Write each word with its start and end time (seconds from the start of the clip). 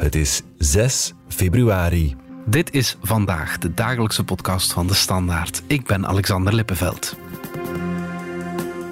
Het 0.00 0.14
is 0.14 0.42
6 0.58 1.12
februari. 1.28 2.16
Dit 2.46 2.72
is 2.72 2.96
vandaag 3.02 3.58
de 3.58 3.74
dagelijkse 3.74 4.24
podcast 4.24 4.72
van 4.72 4.86
de 4.86 4.94
Standaard. 4.94 5.62
Ik 5.66 5.86
ben 5.86 6.06
Alexander 6.06 6.54
Lippenveld. 6.54 7.16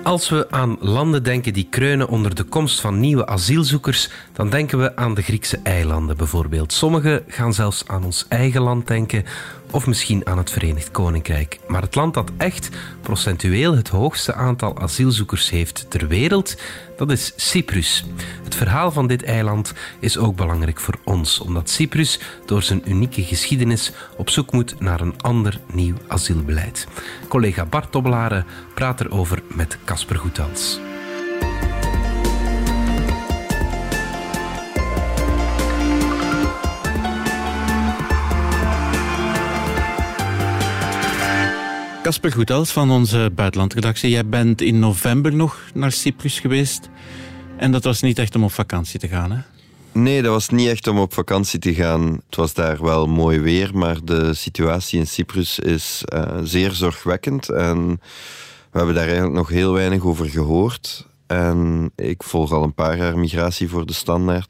Als 0.03 0.29
we 0.29 0.51
aan 0.51 0.77
landen 0.81 1.23
denken 1.23 1.53
die 1.53 1.67
kreunen 1.71 2.09
onder 2.09 2.35
de 2.35 2.43
komst 2.43 2.81
van 2.81 3.01
nieuwe 3.01 3.27
asielzoekers, 3.27 4.11
dan 4.33 4.51
denken 4.51 4.79
we 4.79 4.97
aan 4.97 5.15
de 5.15 5.23
Griekse 5.23 5.61
eilanden 5.63 6.17
bijvoorbeeld. 6.17 6.73
Sommigen 6.73 7.25
gaan 7.27 7.55
zelfs 7.55 7.87
aan 7.87 8.05
ons 8.05 8.27
eigen 8.29 8.61
land 8.61 8.87
denken, 8.87 9.25
of 9.71 9.87
misschien 9.87 10.27
aan 10.27 10.39
het 10.39 10.51
Verenigd 10.51 10.91
Koninkrijk. 10.91 11.59
Maar 11.67 11.83
het 11.83 11.95
land 11.95 12.15
dat 12.15 12.31
echt 12.37 12.69
procentueel 13.03 13.77
het 13.77 13.89
hoogste 13.89 14.35
aantal 14.35 14.79
asielzoekers 14.79 15.51
heeft 15.51 15.91
ter 15.91 16.09
wereld, 16.09 16.57
dat 16.97 17.11
is 17.11 17.33
Cyprus. 17.37 18.05
Het 18.45 18.55
verhaal 18.55 18.93
van 18.93 19.07
dit 19.07 19.23
eiland 19.23 19.73
is 19.99 20.19
ook 20.19 20.37
belangrijk 20.37 20.81
voor 20.81 20.99
ons, 21.05 21.41
omdat 21.41 21.71
Cyprus 21.71 22.21
door 22.47 22.63
zijn 22.63 22.83
unieke 22.91 23.23
geschiedenis 23.23 23.93
op 24.17 24.31
zoek 24.31 24.53
moet 24.53 24.81
naar 24.81 25.01
een 25.01 25.21
ander 25.21 25.61
nieuw 25.73 25.97
asielbeleid. 26.09 26.87
Collega 27.29 27.65
Bart 27.65 27.93
Tobbelaren 27.93 28.47
praat 28.75 29.01
erover 29.01 29.43
met 29.55 29.79
Casper 29.85 30.17
Goethals. 30.17 30.88
Casper 42.09 42.33
Goedels 42.33 42.73
van 42.73 42.91
onze 42.91 43.31
buitenlandredactie. 43.35 44.11
Jij 44.11 44.27
bent 44.27 44.61
in 44.61 44.79
november 44.79 45.35
nog 45.35 45.61
naar 45.75 45.93
Cyprus 45.93 46.41
geweest. 46.41 46.89
En 47.57 47.73
dat 47.73 47.85
was 47.85 48.01
niet 48.01 48.19
echt 48.19 48.35
om 48.35 48.45
op 48.45 48.53
vakantie 48.53 49.01
te 49.01 49.09
gaan, 49.09 49.31
hè? 49.31 49.39
Nee, 49.93 50.23
dat 50.23 50.33
was 50.33 50.49
niet 50.49 50.69
echt 50.69 50.87
om 50.87 50.99
op 50.99 51.15
vakantie 51.15 51.59
te 51.59 51.75
gaan. 51.75 52.21
Het 52.27 52.37
was 52.37 52.55
daar 52.55 52.83
wel 52.83 53.07
mooi 53.07 53.41
weer, 53.41 53.71
maar 53.75 53.97
de 54.05 54.35
situatie 54.35 54.99
in 54.99 55.07
Cyprus 55.07 55.59
is 55.59 56.03
uh, 56.15 56.39
zeer 56.43 56.73
zorgwekkend. 56.73 57.49
En 57.49 58.01
we 58.71 58.79
hebben 58.79 58.95
daar 58.95 59.07
eigenlijk 59.07 59.35
nog 59.35 59.49
heel 59.49 59.73
weinig 59.73 60.05
over 60.05 60.29
gehoord. 60.29 61.07
En 61.27 61.91
ik 61.97 62.23
volg 62.23 62.53
al 62.53 62.63
een 62.63 62.75
paar 62.75 62.97
jaar 62.97 63.19
migratie 63.19 63.69
voor 63.69 63.87
de 63.87 63.93
standaard. 63.93 64.49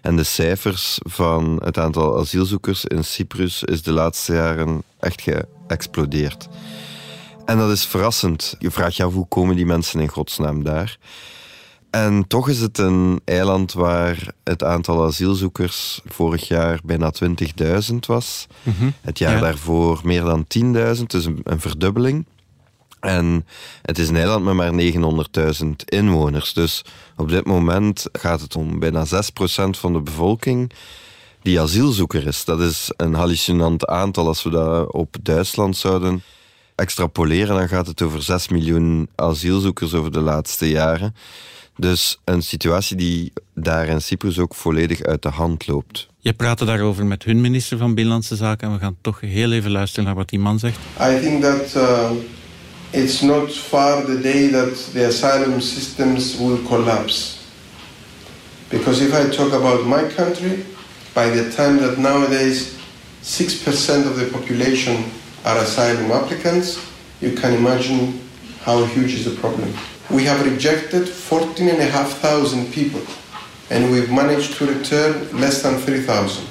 En 0.00 0.16
de 0.16 0.24
cijfers 0.24 0.98
van 1.02 1.60
het 1.64 1.78
aantal 1.78 2.18
asielzoekers 2.18 2.84
in 2.84 3.04
Cyprus 3.04 3.62
is 3.62 3.82
de 3.82 3.92
laatste 3.92 4.32
jaren 4.32 4.82
echt 5.00 5.20
geëxplodeerd. 5.66 6.48
En 7.44 7.58
dat 7.58 7.70
is 7.70 7.86
verrassend. 7.86 8.54
Je 8.58 8.70
vraagt 8.70 8.96
je 8.96 9.04
af 9.04 9.12
hoe 9.12 9.28
komen 9.28 9.56
die 9.56 9.66
mensen 9.66 10.00
in 10.00 10.08
godsnaam 10.08 10.64
daar? 10.64 10.98
En 11.90 12.26
toch 12.26 12.48
is 12.48 12.60
het 12.60 12.78
een 12.78 13.20
eiland 13.24 13.72
waar 13.72 14.32
het 14.44 14.64
aantal 14.64 15.04
asielzoekers 15.04 16.00
vorig 16.04 16.48
jaar 16.48 16.80
bijna 16.84 17.12
20.000 17.90 17.94
was. 18.06 18.46
Mhm. 18.62 18.90
Het 19.00 19.18
jaar 19.18 19.40
daarvoor 19.40 20.00
meer 20.04 20.24
dan 20.24 20.46
10.000, 20.48 21.02
dus 21.06 21.24
een, 21.24 21.40
een, 21.42 21.60
verdubbeling. 21.60 22.26
En 23.00 23.46
het 23.82 23.98
is 23.98 24.08
een 24.08 24.16
eiland 24.16 24.44
met 24.44 24.54
maar 24.54 24.72
900.000 25.62 25.70
inwoners. 25.84 26.52
Dus 26.52 26.84
op 27.16 27.28
dit 27.28 27.46
moment 27.46 28.06
gaat 28.12 28.40
het 28.40 28.56
om 28.56 28.78
bijna 28.78 29.06
6% 29.06 29.08
van 29.70 29.92
de 29.92 30.00
bevolking 30.00 30.72
die 31.46 31.60
asielzoeker 31.60 32.26
is. 32.26 32.44
Dat 32.44 32.60
is 32.60 32.90
een 32.96 33.14
hallucinant 33.14 33.86
aantal. 33.86 34.26
Als 34.26 34.42
we 34.42 34.50
dat 34.50 34.92
op 34.92 35.16
Duitsland 35.22 35.76
zouden 35.76 36.22
extrapoleren, 36.74 37.56
dan 37.56 37.68
gaat 37.68 37.86
het 37.86 38.02
over 38.02 38.22
6 38.22 38.48
miljoen 38.48 39.08
asielzoekers 39.14 39.94
over 39.94 40.12
de 40.12 40.20
laatste 40.20 40.68
jaren. 40.68 41.14
Dus 41.76 42.18
een 42.24 42.42
situatie 42.42 42.96
die 42.96 43.32
daar 43.54 43.86
in 43.86 44.02
Cyprus 44.02 44.38
ook 44.38 44.54
volledig 44.54 45.02
uit 45.02 45.22
de 45.22 45.28
hand 45.28 45.66
loopt. 45.66 46.08
Je 46.18 46.32
praatte 46.32 46.64
daarover 46.64 47.06
met 47.06 47.22
hun 47.22 47.40
minister 47.40 47.78
van 47.78 47.94
Binnenlandse 47.94 48.36
Zaken 48.36 48.68
en 48.68 48.74
we 48.74 48.80
gaan 48.80 48.96
toch 49.00 49.20
heel 49.20 49.52
even 49.52 49.70
luisteren 49.70 50.04
naar 50.04 50.14
wat 50.14 50.28
die 50.28 50.38
man 50.38 50.58
zegt. 50.58 50.78
I 51.00 51.20
think 51.20 51.42
that 51.42 51.74
uh, 51.76 52.10
it's 52.90 53.20
not 53.20 53.52
far 53.52 54.04
the 54.04 54.20
day 54.20 54.48
that 54.48 54.92
the 54.92 55.06
asylum 55.06 55.60
systems 55.60 56.36
will 56.38 56.58
collapse. 56.68 57.34
Because 58.68 59.04
if 59.04 59.24
I 59.24 59.36
talk 59.36 59.52
about 59.52 59.84
my 59.84 60.14
country, 60.16 60.64
by 61.16 61.30
the 61.30 61.50
time 61.50 61.78
that 61.78 61.96
nowadays 61.96 62.76
6% 63.22 64.06
of 64.06 64.16
the 64.16 64.26
population 64.30 65.02
are 65.46 65.56
asylum 65.56 66.12
applicants, 66.12 66.78
you 67.22 67.32
can 67.32 67.54
imagine 67.54 68.20
how 68.60 68.84
huge 68.84 69.14
is 69.14 69.24
the 69.24 69.34
problem. 69.40 69.72
We 70.10 70.24
have 70.24 70.44
rejected 70.44 71.08
14,500 71.08 72.70
people 72.70 73.00
and 73.70 73.90
we've 73.90 74.12
managed 74.12 74.58
to 74.58 74.66
return 74.66 75.40
less 75.40 75.62
than 75.62 75.78
3,000. 75.78 76.46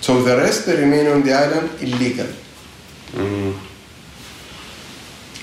So 0.00 0.20
the 0.20 0.36
rest 0.36 0.66
they 0.66 0.74
remain 0.74 1.06
on 1.06 1.22
the 1.22 1.32
island 1.32 1.70
illegal. 1.80 2.26
Mm. 3.12 3.56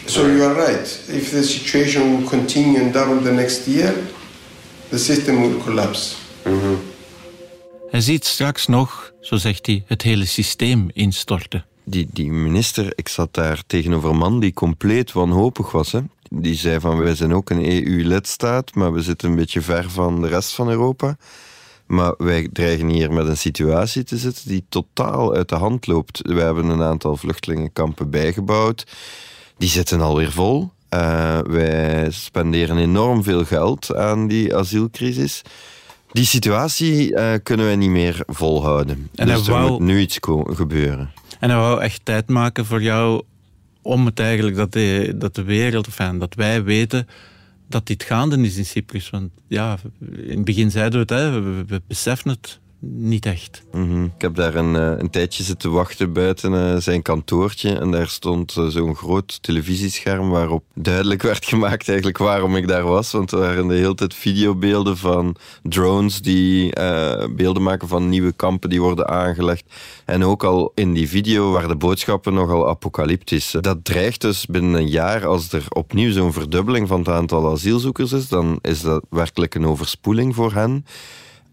So 0.07 0.27
you 0.27 0.43
are 0.43 0.53
right. 0.53 0.85
If 1.07 1.31
the 1.31 1.43
situation 1.43 2.11
will 2.11 2.29
continue 2.29 2.81
and 2.81 2.93
double 2.93 3.21
the 3.21 3.31
next 3.31 3.69
year, 3.69 3.95
the 4.89 4.99
system 4.99 5.41
will 5.43 5.63
collapse. 5.63 6.17
Mm 6.43 6.59
-hmm. 6.59 6.94
Hij 7.95 8.03
ziet 8.03 8.25
straks 8.25 8.67
nog, 8.67 9.11
zo 9.21 9.35
zegt 9.35 9.65
hij, 9.65 9.83
het 9.87 10.01
hele 10.01 10.25
systeem 10.25 10.89
instorten 10.93 11.65
die, 11.83 12.07
die 12.11 12.31
minister, 12.31 12.91
ik 12.95 13.07
zat 13.07 13.33
daar 13.33 13.63
tegenover 13.67 14.09
een 14.09 14.17
man 14.17 14.39
die 14.39 14.53
compleet 14.53 15.11
wanhopig 15.11 15.71
was. 15.71 15.91
Hè. 15.91 15.99
Die 16.29 16.55
zei 16.55 16.79
van, 16.79 16.97
wij 16.97 17.15
zijn 17.15 17.33
ook 17.33 17.49
een 17.49 17.65
EU-lidstaat, 17.65 18.75
maar 18.75 18.93
we 18.93 19.01
zitten 19.01 19.29
een 19.29 19.35
beetje 19.35 19.61
ver 19.61 19.89
van 19.89 20.21
de 20.21 20.27
rest 20.27 20.55
van 20.55 20.69
Europa. 20.69 21.17
Maar 21.85 22.13
wij 22.17 22.49
dreigen 22.53 22.87
hier 22.87 23.11
met 23.11 23.27
een 23.27 23.37
situatie 23.37 24.03
te 24.03 24.17
zitten 24.17 24.47
die 24.47 24.65
totaal 24.69 25.33
uit 25.33 25.49
de 25.49 25.55
hand 25.55 25.87
loopt. 25.87 26.19
We 26.21 26.41
hebben 26.41 26.65
een 26.65 26.83
aantal 26.83 27.17
vluchtelingenkampen 27.17 28.09
bijgebouwd. 28.09 28.83
Die 29.57 29.69
zitten 29.69 30.01
alweer 30.01 30.31
vol. 30.31 30.71
Uh, 30.89 31.39
wij 31.39 32.11
spenderen 32.11 32.77
enorm 32.77 33.23
veel 33.23 33.45
geld 33.45 33.95
aan 33.95 34.27
die 34.27 34.55
asielcrisis. 34.55 35.41
Die 36.11 36.25
situatie 36.25 37.11
uh, 37.11 37.33
kunnen 37.43 37.65
wij 37.65 37.75
niet 37.75 37.89
meer 37.89 38.23
volhouden. 38.25 39.09
En 39.15 39.27
dus 39.27 39.47
er 39.47 39.53
wou... 39.53 39.69
moet 39.69 39.79
nu 39.79 39.99
iets 39.99 40.17
gebeuren. 40.45 41.11
En 41.39 41.49
hij 41.49 41.59
wou 41.59 41.81
echt 41.81 42.01
tijd 42.03 42.27
maken 42.27 42.65
voor 42.65 42.81
jou 42.81 43.23
om 43.81 44.05
het 44.05 44.19
eigenlijk 44.19 44.55
dat 44.55 44.71
de, 44.71 45.13
dat 45.15 45.35
de 45.35 45.43
wereld, 45.43 45.85
enfin, 45.85 46.19
dat 46.19 46.33
wij 46.33 46.63
weten 46.63 47.07
dat 47.67 47.87
dit 47.87 48.03
gaande 48.03 48.37
is 48.37 48.57
in 48.57 48.65
Cyprus. 48.65 49.09
Want 49.09 49.31
ja, 49.47 49.77
in 49.99 50.35
het 50.35 50.45
begin 50.45 50.71
zeiden 50.71 51.07
we 51.07 51.13
het, 51.13 51.23
hè, 51.23 51.41
we, 51.41 51.65
we 51.67 51.81
beseffen 51.87 52.29
het 52.29 52.59
niet 52.93 53.25
echt. 53.25 53.63
Mhm. 53.71 54.03
Ik 54.03 54.21
heb 54.21 54.35
daar 54.35 54.55
een, 54.55 54.75
eh, 54.75 54.91
een 54.97 55.09
tijdje 55.09 55.43
zitten 55.43 55.71
wachten 55.71 56.13
buiten 56.13 56.53
uh, 56.53 56.77
zijn 56.77 57.01
kantoortje. 57.01 57.77
En 57.77 57.91
daar 57.91 58.07
stond 58.07 58.55
uh, 58.57 58.67
zo'n 58.67 58.95
groot 58.95 59.43
televisiescherm 59.43 60.29
waarop 60.29 60.63
duidelijk 60.73 61.21
werd 61.21 61.45
gemaakt 61.55 61.87
eigenlijk 61.87 62.17
waarom 62.17 62.55
ik 62.55 62.67
daar 62.67 62.83
was. 62.83 63.11
Want 63.11 63.31
er 63.31 63.39
waren 63.39 63.67
de 63.67 63.73
hele 63.73 63.95
tijd 63.95 64.13
videobeelden 64.13 64.97
van 64.97 65.35
drones 65.63 66.21
die 66.21 66.73
beelden 67.35 67.63
maken 67.63 67.87
van 67.87 68.09
nieuwe 68.09 68.31
kampen 68.31 68.69
die 68.69 68.81
worden 68.81 69.07
aangelegd. 69.07 69.63
En 70.05 70.23
ook 70.23 70.43
al 70.43 70.71
in 70.75 70.93
die 70.93 71.09
video 71.09 71.51
waren 71.51 71.69
de 71.69 71.75
boodschappen 71.75 72.33
nogal 72.33 72.69
apocalyptisch. 72.69 73.55
Dat 73.61 73.85
dreigt 73.85 74.21
dus 74.21 74.45
binnen 74.45 74.73
een 74.73 74.89
jaar, 74.89 75.25
als 75.25 75.51
er 75.51 75.65
opnieuw 75.69 76.11
zo'n 76.11 76.33
verdubbeling 76.33 76.87
van 76.87 76.99
het 76.99 77.09
aantal 77.09 77.51
asielzoekers 77.51 78.11
is, 78.11 78.27
dan 78.27 78.59
is 78.61 78.81
dat 78.81 79.03
werkelijk 79.09 79.55
een 79.55 79.65
overspoeling 79.65 80.35
voor 80.35 80.53
hen. 80.53 80.85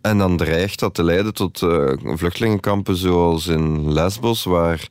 En 0.03 0.19
dan 0.19 0.37
dreigt 0.37 0.79
dat 0.79 0.95
te 0.95 1.05
leiden 1.05 1.35
tot 1.35 1.61
uh, 1.61 1.93
vluchtelingenkampen 2.03 2.97
zoals 2.97 3.47
in 3.47 3.93
Lesbos, 3.93 4.45
waar 4.45 4.89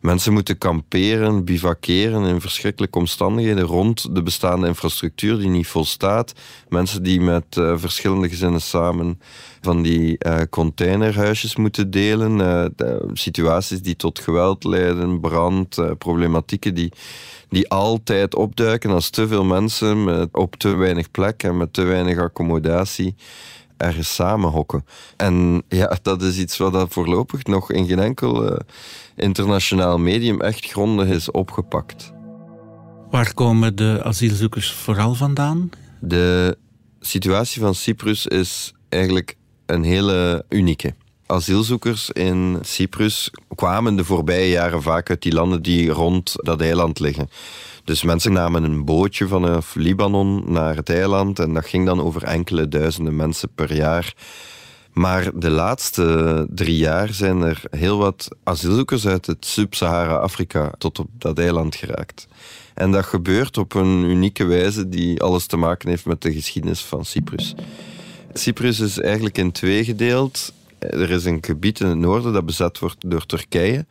mensen 0.00 0.32
moeten 0.32 0.58
kamperen, 0.58 1.44
bivakeren 1.44 2.24
in 2.24 2.40
verschrikkelijke 2.40 2.98
omstandigheden 2.98 3.64
rond 3.64 4.14
de 4.14 4.22
bestaande 4.22 4.66
infrastructuur 4.66 5.38
die 5.38 5.48
niet 5.48 5.66
volstaat. 5.66 6.32
Mensen 6.68 7.02
die 7.02 7.20
met 7.20 7.56
uh, 7.58 7.72
verschillende 7.76 8.28
gezinnen 8.28 8.60
samen 8.60 9.20
van 9.60 9.82
die 9.82 10.16
uh, 10.18 10.40
containerhuisjes 10.50 11.56
moeten 11.56 11.90
delen. 11.90 12.38
De 12.76 13.10
situaties 13.12 13.82
die 13.82 13.96
tot 13.96 14.18
geweld 14.18 14.64
leiden, 14.64 15.20
brand, 15.20 15.76
problematieken 15.98 16.74
die, 16.74 16.92
die 17.48 17.68
altijd 17.68 18.34
opduiken 18.34 18.90
als 18.90 19.10
te 19.10 19.28
veel 19.28 19.44
mensen 19.44 20.28
op 20.32 20.56
te 20.56 20.74
weinig 20.74 21.10
plek 21.10 21.42
en 21.42 21.56
met 21.56 21.72
te 21.72 21.82
weinig 21.82 22.18
accommodatie 22.18 23.14
ergens 23.78 24.14
samenhokken. 24.14 24.84
En 25.16 25.62
ja, 25.68 25.98
dat 26.02 26.22
is 26.22 26.38
iets 26.38 26.56
wat 26.56 26.72
dat 26.72 26.92
voorlopig 26.92 27.44
nog 27.44 27.72
in 27.72 27.86
geen 27.86 27.98
enkel 27.98 28.50
uh, 28.50 28.56
internationaal 29.16 29.98
medium 29.98 30.40
echt 30.40 30.66
grondig 30.66 31.08
is 31.08 31.30
opgepakt. 31.30 32.12
Waar 33.10 33.34
komen 33.34 33.76
de 33.76 34.00
asielzoekers 34.02 34.72
vooral 34.72 35.14
vandaan? 35.14 35.70
De 36.00 36.56
situatie 37.00 37.60
van 37.60 37.74
Cyprus 37.74 38.26
is 38.26 38.72
eigenlijk 38.88 39.36
een 39.66 39.82
hele 39.82 40.44
unieke. 40.48 40.94
Asielzoekers 41.26 42.10
in 42.10 42.58
Cyprus 42.62 43.30
kwamen 43.54 43.96
de 43.96 44.04
voorbije 44.04 44.50
jaren 44.50 44.82
vaak 44.82 45.10
uit 45.10 45.22
die 45.22 45.32
landen 45.32 45.62
die 45.62 45.90
rond 45.90 46.34
dat 46.36 46.60
eiland 46.60 46.98
liggen. 46.98 47.28
Dus 47.88 48.02
mensen 48.02 48.32
namen 48.32 48.64
een 48.64 48.84
bootje 48.84 49.26
vanaf 49.26 49.74
Libanon 49.74 50.52
naar 50.52 50.76
het 50.76 50.90
eiland 50.90 51.38
en 51.38 51.54
dat 51.54 51.66
ging 51.66 51.86
dan 51.86 52.00
over 52.00 52.22
enkele 52.22 52.68
duizenden 52.68 53.16
mensen 53.16 53.48
per 53.54 53.74
jaar. 53.74 54.14
Maar 54.92 55.30
de 55.38 55.50
laatste 55.50 56.46
drie 56.50 56.76
jaar 56.76 57.12
zijn 57.12 57.42
er 57.42 57.62
heel 57.70 57.98
wat 57.98 58.28
asielzoekers 58.44 59.06
uit 59.06 59.26
het 59.26 59.46
Sub-Sahara-Afrika 59.46 60.72
tot 60.78 60.98
op 60.98 61.08
dat 61.18 61.38
eiland 61.38 61.74
geraakt. 61.74 62.28
En 62.74 62.92
dat 62.92 63.04
gebeurt 63.04 63.58
op 63.58 63.74
een 63.74 64.04
unieke 64.04 64.44
wijze 64.44 64.88
die 64.88 65.22
alles 65.22 65.46
te 65.46 65.56
maken 65.56 65.88
heeft 65.88 66.06
met 66.06 66.22
de 66.22 66.32
geschiedenis 66.32 66.80
van 66.80 67.04
Cyprus. 67.04 67.54
Cyprus 68.32 68.80
is 68.80 69.00
eigenlijk 69.00 69.38
in 69.38 69.52
twee 69.52 69.84
gedeeld. 69.84 70.52
Er 70.78 71.10
is 71.10 71.24
een 71.24 71.38
gebied 71.40 71.80
in 71.80 71.86
het 71.86 71.98
noorden 71.98 72.32
dat 72.32 72.46
bezet 72.46 72.78
wordt 72.78 73.10
door 73.10 73.26
Turkije. 73.26 73.86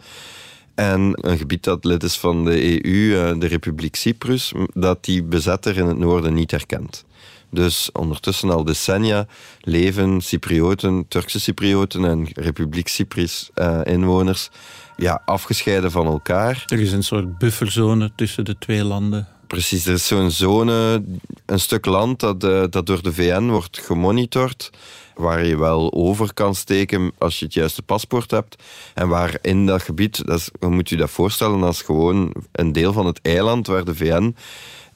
En 0.78 1.12
een 1.16 1.38
gebied 1.38 1.64
dat 1.64 1.86
lid 1.86 2.04
is 2.04 2.18
van 2.18 2.46
de 2.46 2.86
EU, 2.86 3.18
eh, 3.18 3.40
de 3.40 3.48
Republiek 3.48 3.96
Cyprus, 3.96 4.54
dat 4.74 5.06
die 5.06 5.24
bezetter 5.24 5.78
in 5.78 5.86
het 5.86 5.98
noorden 5.98 6.34
niet 6.34 6.52
herkent. 6.52 7.06
Dus 7.50 7.90
ondertussen 7.92 8.50
al 8.50 8.64
decennia 8.64 9.28
leven 9.62 10.22
Cyprioten, 10.22 11.06
Turkse 11.08 11.40
Cyprioten 11.40 12.06
en 12.06 12.28
Republiek 12.34 12.88
Cyprus 12.88 13.50
uh, 13.56 13.80
inwoners 13.84 14.50
ja, 14.98 15.22
afgescheiden 15.26 15.92
van 15.92 16.06
elkaar. 16.06 16.64
Er 16.68 16.80
is 16.80 16.92
een 16.92 17.04
soort 17.04 17.38
bufferzone 17.38 18.12
tussen 18.16 18.46
de 18.46 18.58
twee 18.58 18.84
landen. 18.84 19.28
Precies, 19.48 19.86
er 19.86 19.94
is 19.94 20.08
zo'n 20.08 20.32
zone, 20.32 21.04
een 21.46 21.60
stuk 21.60 21.86
land 21.86 22.20
dat, 22.20 22.44
uh, 22.44 22.64
dat 22.70 22.86
door 22.86 23.02
de 23.02 23.14
VN 23.14 23.48
wordt 23.48 23.80
gemonitord 23.80 24.70
waar 25.16 25.46
je 25.46 25.58
wel 25.58 25.94
over 25.94 26.34
kan 26.34 26.56
steken 26.56 27.12
als 27.18 27.40
je 27.40 27.46
het 27.46 27.54
juiste 27.54 27.82
paspoort 27.82 28.32
hebt. 28.32 28.64
En 28.94 29.08
waar 29.08 29.38
in 29.42 29.66
dat 29.66 29.82
gebied, 29.82 30.26
dat 30.26 30.52
moet 30.60 30.90
je 30.90 30.96
dat 30.98 31.10
voorstellen, 31.10 31.64
als 31.64 31.82
gewoon 31.82 32.34
een 32.52 32.72
deel 32.72 32.94
van 32.94 33.06
het 33.06 33.20
eiland 33.22 33.68
waar 33.68 33.86
de 33.86 33.96
VN 33.96 34.36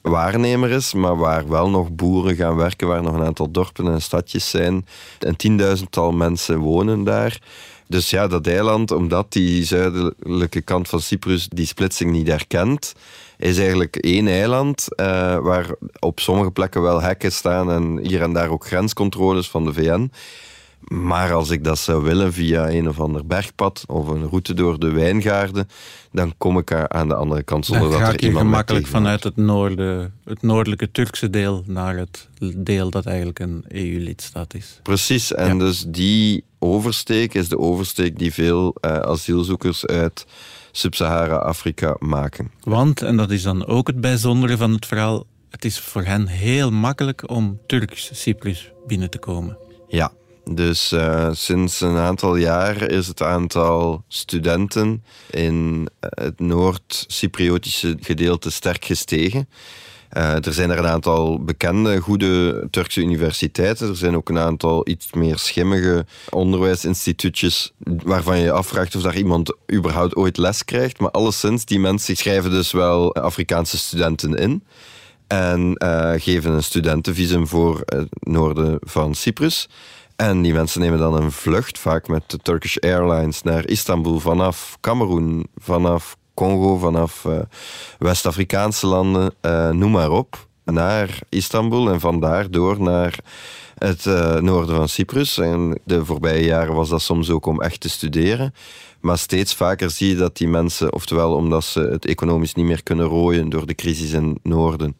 waarnemer 0.00 0.70
is, 0.70 0.94
maar 0.94 1.16
waar 1.16 1.48
wel 1.48 1.70
nog 1.70 1.92
boeren 1.92 2.36
gaan 2.36 2.56
werken, 2.56 2.88
waar 2.88 3.02
nog 3.02 3.14
een 3.14 3.24
aantal 3.24 3.50
dorpen 3.50 3.86
en 3.86 4.02
stadjes 4.02 4.50
zijn. 4.50 4.86
Een 5.18 5.36
tienduizendtal 5.36 6.12
mensen 6.12 6.58
wonen 6.58 7.04
daar. 7.04 7.40
Dus 7.88 8.10
ja, 8.10 8.26
dat 8.26 8.46
eiland, 8.46 8.90
omdat 8.90 9.32
die 9.32 9.64
zuidelijke 9.64 10.60
kant 10.60 10.88
van 10.88 11.00
Cyprus 11.00 11.48
die 11.48 11.66
splitsing 11.66 12.10
niet 12.10 12.26
herkent, 12.26 12.94
is 13.42 13.58
eigenlijk 13.58 13.96
één 13.96 14.28
eiland 14.28 14.86
uh, 14.96 15.06
waar 15.38 15.74
op 15.98 16.20
sommige 16.20 16.50
plekken 16.50 16.82
wel 16.82 17.02
hekken 17.02 17.32
staan 17.32 17.70
en 17.70 17.98
hier 18.06 18.22
en 18.22 18.32
daar 18.32 18.48
ook 18.48 18.66
grenscontroles 18.66 19.48
van 19.48 19.64
de 19.64 19.72
VN. 19.72 20.10
Maar 20.88 21.32
als 21.32 21.50
ik 21.50 21.64
dat 21.64 21.78
zou 21.78 22.02
willen 22.02 22.32
via 22.32 22.70
een 22.70 22.88
of 22.88 23.00
ander 23.00 23.26
bergpad 23.26 23.84
of 23.86 24.08
een 24.08 24.28
route 24.28 24.54
door 24.54 24.78
de 24.78 24.90
wijngaarden, 24.90 25.68
dan 26.12 26.34
kom 26.38 26.58
ik 26.58 26.72
aan 26.72 27.08
de 27.08 27.14
andere 27.14 27.42
kant 27.42 27.66
zonder 27.66 27.90
dan 27.90 28.00
dat 28.00 28.12
er 28.12 28.22
iemand 28.22 28.44
gemakkelijk 28.44 28.86
vanuit 28.86 29.24
het, 29.24 29.36
noorden, 29.36 30.14
het 30.24 30.42
noordelijke 30.42 30.90
Turkse 30.90 31.30
deel 31.30 31.62
naar 31.66 31.96
het 31.96 32.28
deel 32.56 32.90
dat 32.90 33.06
eigenlijk 33.06 33.38
een 33.38 33.64
EU-lidstaat 33.68 34.54
is. 34.54 34.80
Precies, 34.82 35.34
en 35.34 35.58
dus 35.58 35.84
die 35.88 36.44
oversteek 36.58 37.34
is 37.34 37.48
de 37.48 37.58
oversteek 37.58 38.18
die 38.18 38.32
veel 38.32 38.74
uh, 38.80 38.96
asielzoekers 38.96 39.86
uit 39.86 40.26
Sub-Sahara-Afrika 40.72 41.96
maken. 41.98 42.50
Want, 42.60 43.02
en 43.02 43.16
dat 43.16 43.30
is 43.30 43.42
dan 43.42 43.66
ook 43.66 43.86
het 43.86 44.00
bijzondere 44.00 44.56
van 44.56 44.72
het 44.72 44.86
verhaal, 44.86 45.26
het 45.50 45.64
is 45.64 45.80
voor 45.80 46.02
hen 46.02 46.26
heel 46.26 46.70
makkelijk 46.70 47.30
om 47.30 47.60
Turks 47.66 48.10
Cyprus 48.12 48.72
binnen 48.86 49.10
te 49.10 49.18
komen. 49.18 49.58
Ja, 49.88 50.12
dus 50.44 50.92
uh, 50.92 51.28
sinds 51.32 51.80
een 51.80 51.96
aantal 51.96 52.36
jaar 52.36 52.90
is 52.90 53.06
het 53.06 53.22
aantal 53.22 54.04
studenten 54.08 55.04
in 55.30 55.88
het 56.00 56.40
Noord-Cypriotische 56.40 57.96
gedeelte 58.00 58.50
sterk 58.50 58.84
gestegen. 58.84 59.48
Uh, 60.16 60.46
er 60.46 60.52
zijn 60.52 60.70
er 60.70 60.78
een 60.78 60.86
aantal 60.86 61.44
bekende, 61.44 62.00
goede 62.00 62.66
Turkse 62.70 63.00
universiteiten. 63.00 63.88
Er 63.88 63.96
zijn 63.96 64.16
ook 64.16 64.28
een 64.28 64.38
aantal 64.38 64.88
iets 64.88 65.12
meer 65.12 65.38
schimmige 65.38 66.06
onderwijsinstituutjes 66.30 67.72
waarvan 67.84 68.38
je 68.38 68.50
afvraagt 68.50 68.96
of 68.96 69.02
daar 69.02 69.16
iemand 69.16 69.56
überhaupt 69.72 70.16
ooit 70.16 70.36
les 70.36 70.64
krijgt. 70.64 71.00
Maar 71.00 71.10
alleszins, 71.10 71.64
die 71.64 71.78
mensen 71.78 72.16
schrijven 72.16 72.50
dus 72.50 72.72
wel 72.72 73.14
Afrikaanse 73.14 73.78
studenten 73.78 74.34
in. 74.34 74.64
En 75.26 75.74
uh, 75.84 76.12
geven 76.16 76.52
een 76.52 76.62
studentenvisum 76.62 77.46
voor 77.46 77.82
het 77.84 78.08
noorden 78.20 78.78
van 78.80 79.14
Cyprus. 79.14 79.68
En 80.16 80.42
die 80.42 80.52
mensen 80.52 80.80
nemen 80.80 80.98
dan 80.98 81.14
een 81.14 81.32
vlucht, 81.32 81.78
vaak 81.78 82.08
met 82.08 82.22
de 82.26 82.38
Turkish 82.38 82.76
Airlines, 82.76 83.42
naar 83.42 83.66
Istanbul 83.66 84.20
vanaf 84.20 84.76
Cameroen, 84.80 85.46
vanaf 85.56 86.16
Congo, 86.34 86.76
vanaf 86.76 87.24
uh, 87.24 87.38
West-Afrikaanse 87.98 88.86
landen, 88.86 89.34
uh, 89.42 89.70
noem 89.70 89.90
maar 89.90 90.10
op, 90.10 90.46
naar 90.64 91.18
Istanbul 91.28 91.90
en 91.90 92.00
vandaar 92.00 92.50
door 92.50 92.80
naar 92.80 93.18
het 93.78 94.04
uh, 94.04 94.36
noorden 94.36 94.76
van 94.76 94.88
Cyprus. 94.88 95.38
En 95.38 95.80
de 95.84 96.04
voorbije 96.04 96.44
jaren 96.44 96.74
was 96.74 96.88
dat 96.88 97.02
soms 97.02 97.30
ook 97.30 97.46
om 97.46 97.62
echt 97.62 97.80
te 97.80 97.88
studeren. 97.88 98.54
Maar 99.00 99.18
steeds 99.18 99.54
vaker 99.54 99.90
zie 99.90 100.08
je 100.08 100.14
dat 100.14 100.36
die 100.36 100.48
mensen, 100.48 100.92
oftewel 100.92 101.34
omdat 101.34 101.64
ze 101.64 101.80
het 101.80 102.06
economisch 102.06 102.54
niet 102.54 102.66
meer 102.66 102.82
kunnen 102.82 103.06
rooien 103.06 103.48
door 103.48 103.66
de 103.66 103.74
crisis 103.74 104.12
in 104.12 104.28
het 104.28 104.38
noorden, 104.42 104.96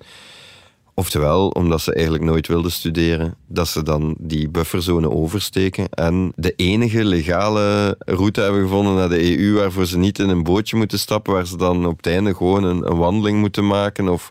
Oftewel, 0.94 1.49
omdat 1.49 1.81
ze 1.81 1.94
eigenlijk 1.94 2.25
nooit 2.25 2.47
wilden 2.47 2.71
studeren, 2.71 3.35
dat 3.47 3.69
ze 3.69 3.83
dan 3.83 4.17
die 4.19 4.49
bufferzone 4.49 5.11
oversteken 5.11 5.89
en 5.89 6.33
de 6.37 6.53
enige 6.56 7.05
legale 7.05 7.97
route 7.99 8.41
hebben 8.41 8.62
gevonden 8.62 8.94
naar 8.94 9.09
de 9.09 9.39
EU 9.39 9.55
waarvoor 9.55 9.87
ze 9.87 9.99
niet 9.99 10.19
in 10.19 10.29
een 10.29 10.43
bootje 10.43 10.77
moeten 10.77 10.99
stappen, 10.99 11.33
waar 11.33 11.47
ze 11.47 11.56
dan 11.56 11.87
op 11.87 11.97
het 11.97 12.06
einde 12.06 12.35
gewoon 12.35 12.65
een, 12.65 12.91
een 12.91 12.97
wandeling 12.97 13.39
moeten 13.39 13.67
maken 13.67 14.09
of 14.09 14.31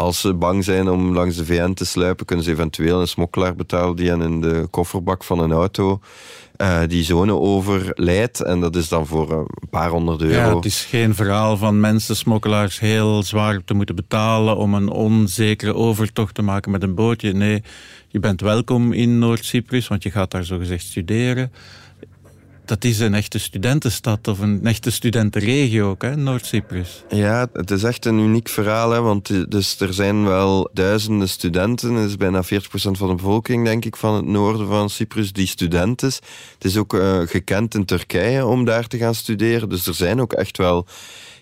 als 0.00 0.20
ze 0.20 0.34
bang 0.34 0.64
zijn 0.64 0.88
om 0.88 1.14
langs 1.14 1.36
de 1.36 1.44
VN 1.44 1.72
te 1.72 1.84
sluipen, 1.84 2.26
kunnen 2.26 2.44
ze 2.44 2.50
eventueel 2.50 3.00
een 3.00 3.08
smokkelaar 3.08 3.54
betalen 3.54 3.96
die 3.96 4.08
hen 4.08 4.20
in 4.20 4.40
de 4.40 4.66
kofferbak 4.70 5.24
van 5.24 5.38
een 5.38 5.52
auto 5.52 6.00
uh, 6.60 6.80
die 6.86 7.04
zone 7.04 7.32
overlijdt. 7.32 8.40
En 8.40 8.60
dat 8.60 8.76
is 8.76 8.88
dan 8.88 9.06
voor 9.06 9.32
een 9.32 9.68
paar 9.70 9.90
honderd 9.90 10.22
euro. 10.22 10.34
Ja, 10.34 10.54
het 10.54 10.64
is 10.64 10.84
geen 10.84 11.14
verhaal 11.14 11.56
van 11.56 11.80
mensen, 11.80 12.16
smokkelaars, 12.16 12.80
heel 12.80 13.22
zwaar 13.22 13.64
te 13.64 13.74
moeten 13.74 13.94
betalen 13.94 14.56
om 14.56 14.74
een 14.74 14.88
onzekere 14.88 15.74
overtocht 15.74 16.34
te 16.34 16.42
maken 16.42 16.70
met 16.70 16.82
een 16.82 16.94
bootje. 16.94 17.32
Nee, 17.32 17.62
je 18.08 18.20
bent 18.20 18.40
welkom 18.40 18.92
in 18.92 19.18
Noord-Cyprus, 19.18 19.88
want 19.88 20.02
je 20.02 20.10
gaat 20.10 20.30
daar 20.30 20.44
zogezegd 20.44 20.84
studeren 20.84 21.52
dat 22.70 22.84
is 22.84 22.98
een 22.98 23.14
echte 23.14 23.38
studentenstad 23.38 24.28
of 24.28 24.38
een 24.38 24.66
echte 24.66 24.90
studentenregio 24.90 25.90
ook, 25.90 26.16
Noord-Cyprus. 26.16 27.04
Ja, 27.08 27.48
het 27.52 27.70
is 27.70 27.82
echt 27.82 28.04
een 28.04 28.18
uniek 28.18 28.48
verhaal, 28.48 28.90
hè, 28.90 29.00
want 29.00 29.50
dus 29.50 29.80
er 29.80 29.94
zijn 29.94 30.24
wel 30.24 30.70
duizenden 30.72 31.28
studenten. 31.28 31.94
Het 31.94 32.08
is 32.08 32.16
bijna 32.16 32.44
40% 32.44 32.46
van 32.72 33.08
de 33.08 33.14
bevolking, 33.14 33.64
denk 33.64 33.84
ik, 33.84 33.96
van 33.96 34.14
het 34.14 34.24
noorden 34.24 34.66
van 34.66 34.90
Cyprus 34.90 35.32
die 35.32 35.46
student 35.46 36.02
is. 36.02 36.14
Het 36.54 36.64
is 36.64 36.76
ook 36.76 36.94
uh, 36.94 37.18
gekend 37.24 37.74
in 37.74 37.84
Turkije 37.84 38.46
om 38.46 38.64
daar 38.64 38.86
te 38.86 38.98
gaan 38.98 39.14
studeren, 39.14 39.68
dus 39.68 39.86
er 39.86 39.94
zijn 39.94 40.20
ook 40.20 40.32
echt 40.32 40.56
wel 40.56 40.86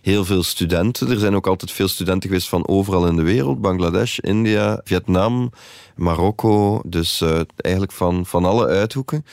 heel 0.03 0.25
veel 0.25 0.43
studenten. 0.43 1.11
Er 1.11 1.19
zijn 1.19 1.35
ook 1.35 1.47
altijd 1.47 1.73
veel 1.73 1.89
studenten 1.89 2.29
geweest 2.29 2.49
van 2.49 2.69
overal 2.69 3.07
in 3.07 3.17
de 3.17 3.23
wereld. 3.23 3.61
Bangladesh, 3.61 4.19
India, 4.19 4.81
Vietnam, 4.85 5.51
Marokko. 5.97 6.81
Dus 6.87 7.21
uh, 7.21 7.41
eigenlijk 7.57 7.93
van, 7.93 8.27
van 8.27 8.45
alle 8.45 8.67
uithoeken 8.67 9.25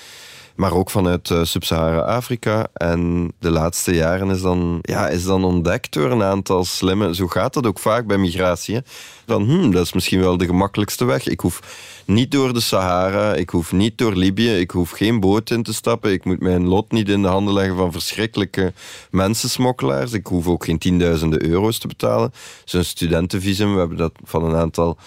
maar 0.56 0.74
ook 0.74 0.90
vanuit 0.90 1.30
uh, 1.30 1.44
Sub-Sahara-Afrika. 1.44 2.68
En 2.74 3.32
de 3.40 3.50
laatste 3.50 3.94
jaren 3.94 4.30
is 4.30 4.42
dan, 4.42 4.80
ja, 4.82 5.08
is 5.08 5.24
dan 5.24 5.44
ontdekt 5.44 5.94
door 5.94 6.12
een 6.12 6.24
aantal 6.24 6.64
slimme... 6.64 7.16
Zo 7.16 7.28
gaat 7.28 7.54
dat 7.54 7.66
ook 7.66 7.80
vaak 7.80 8.08
bij 8.08 8.18
migratie. 8.18 8.82
Dan, 9.26 9.44
hmm, 9.44 9.72
dat 9.72 9.86
is 9.86 9.94
misschien 9.94 10.20
wel 10.20 10.38
de 10.38 10.46
gemakkelijkste 10.46 11.06
weg. 11.06 11.28
Ik 11.28 11.40
hoef 11.40 11.60
niet 12.06 12.32
door 12.32 12.54
de 12.54 12.60
Sahara, 12.60 13.34
ik 13.34 13.50
hoef 13.50 13.72
niet 13.72 13.98
door 13.98 14.16
Libië, 14.16 14.52
ik 14.52 14.72
hoef 14.72 14.92
geen 14.92 15.20
boot 15.20 15.50
in 15.50 15.64
te 15.64 15.74
stappen, 15.74 16.12
ik 16.12 16.26
moet 16.26 16.40
mijn 16.40 16.68
lot 16.68 16.92
niet 16.92 17.10
in 17.10 17.22
de 17.22 17.28
handen 17.28 17.54
leggen 17.54 17.76
van 17.76 17.92
verschrikkelijke 17.92 18.74
mensensmokkelaars. 19.12 20.14
Ik 20.14 20.28
hoef 20.28 20.48
ook 20.48 20.66
geen 20.66 20.78
tienduizenden 20.78 21.46
euro's 21.46 21.78
te 21.78 21.88
betalen. 21.88 22.34
Zo'n 22.66 22.84
studentenvisum, 22.84 23.74
we 23.74 23.80
hebben 23.80 23.98
dat 23.98 24.14
van 24.24 24.44
een 24.44 24.56
aantal 24.56 24.98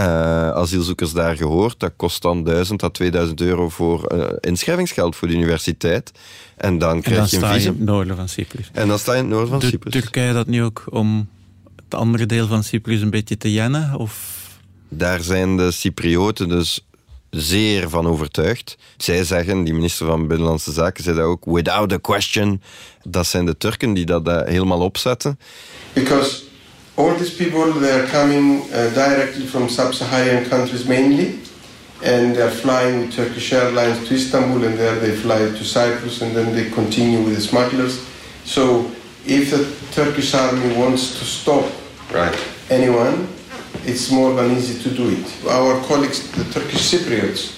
uh, 0.00 0.50
asielzoekers 0.50 1.12
daar 1.12 1.36
gehoord. 1.36 1.80
Dat 1.80 1.92
kost 1.96 2.22
dan 2.22 2.44
1000 2.44 2.82
à 2.82 2.88
2000 2.88 3.40
euro 3.40 3.68
voor 3.68 4.12
uh, 4.14 4.24
inschrijvingsgeld 4.40 5.16
voor 5.16 5.28
de 5.28 5.34
universiteit. 5.34 6.12
En 6.56 6.78
dan 6.78 7.00
krijg 7.00 7.30
je 7.30 7.36
een 7.36 7.52
visum. 7.52 7.72
in 7.72 7.78
het 7.78 7.88
noorden 7.88 8.16
van 8.16 8.28
Cyprus. 8.28 8.70
En 8.72 8.88
dan 8.88 8.98
sta 8.98 9.12
je 9.12 9.18
in 9.18 9.24
het 9.24 9.32
noorden 9.32 9.50
van 9.50 9.60
Doet 9.60 9.70
Cyprus. 9.70 9.92
Turkije 9.92 10.32
dat 10.32 10.46
nu 10.46 10.62
ook 10.62 10.84
om 10.90 11.28
het 11.76 11.94
andere 11.94 12.26
deel 12.26 12.46
van 12.46 12.64
Cyprus 12.64 13.00
een 13.00 13.10
beetje 13.10 13.36
te 13.36 13.52
jennen? 13.52 13.94
Of? 13.94 14.34
Daar 14.88 15.20
zijn 15.20 15.56
de 15.56 15.70
Cyprioten 15.70 16.48
dus 16.48 16.86
zeer 17.30 17.88
van 17.88 18.06
overtuigd. 18.06 18.78
Zij 18.96 19.24
zeggen, 19.24 19.64
die 19.64 19.74
minister 19.74 20.06
van 20.06 20.28
Binnenlandse 20.28 20.72
Zaken 20.72 21.04
zei 21.04 21.16
dat 21.16 21.24
ook, 21.24 21.44
without 21.44 21.92
a 21.92 21.98
question. 21.98 22.62
Dat 23.02 23.26
zijn 23.26 23.46
de 23.46 23.56
Turken 23.56 23.94
die 23.94 24.06
dat 24.06 24.28
uh, 24.28 24.40
helemaal 24.44 24.80
opzetten. 24.80 25.38
Because 25.92 26.45
all 26.96 27.14
these 27.14 27.36
people 27.36 27.72
they 27.72 28.00
are 28.00 28.06
coming 28.06 28.62
uh, 28.72 28.90
directly 28.94 29.46
from 29.46 29.68
sub-Saharan 29.68 30.48
countries 30.48 30.88
mainly, 30.88 31.38
and 32.02 32.34
they 32.34 32.42
are 32.42 32.50
flying 32.50 33.00
with 33.00 33.14
Turkish 33.14 33.52
Airlines 33.52 34.06
to 34.08 34.14
Istanbul, 34.14 34.64
and 34.64 34.78
there 34.78 34.96
they 34.96 35.14
fly 35.16 35.38
to 35.38 35.64
Cyprus, 35.64 36.22
and 36.22 36.34
then 36.34 36.54
they 36.54 36.70
continue 36.70 37.22
with 37.22 37.34
the 37.34 37.40
smugglers. 37.40 38.06
So 38.44 38.90
if 39.26 39.50
the 39.50 39.64
Turkish 39.92 40.34
army 40.34 40.76
wants 40.76 41.18
to 41.18 41.24
stop 41.24 41.70
right. 42.12 42.36
anyone, 42.70 43.28
it's 43.84 44.10
more 44.10 44.34
than 44.34 44.52
easy 44.52 44.82
to 44.82 44.94
do 44.94 45.10
it. 45.10 45.46
Our 45.46 45.82
colleagues, 45.86 46.30
the 46.32 46.44
Turkish 46.44 46.92
Cypriots, 46.92 47.52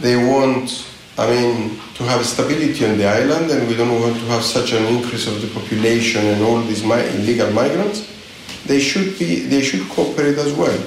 they 0.00 0.16
want 0.16 0.86
I 1.18 1.30
mean, 1.30 1.80
to 1.94 2.04
have 2.04 2.26
stability 2.26 2.84
on 2.84 2.98
the 2.98 3.06
island, 3.06 3.50
and 3.50 3.66
we 3.68 3.74
don't 3.74 4.00
want 4.00 4.16
to 4.16 4.26
have 4.26 4.42
such 4.42 4.72
an 4.72 4.84
increase 4.84 5.26
of 5.26 5.40
the 5.40 5.48
population 5.48 6.22
and 6.26 6.42
all 6.42 6.60
these 6.60 6.84
mi- 6.84 7.08
illegal 7.16 7.50
migrants. 7.52 8.06
They 8.66 8.80
should 8.80 9.18
be, 9.18 9.46
they 9.48 9.62
should 9.62 9.88
cooperate 9.88 10.40
as 10.40 10.54
well. 10.54 10.78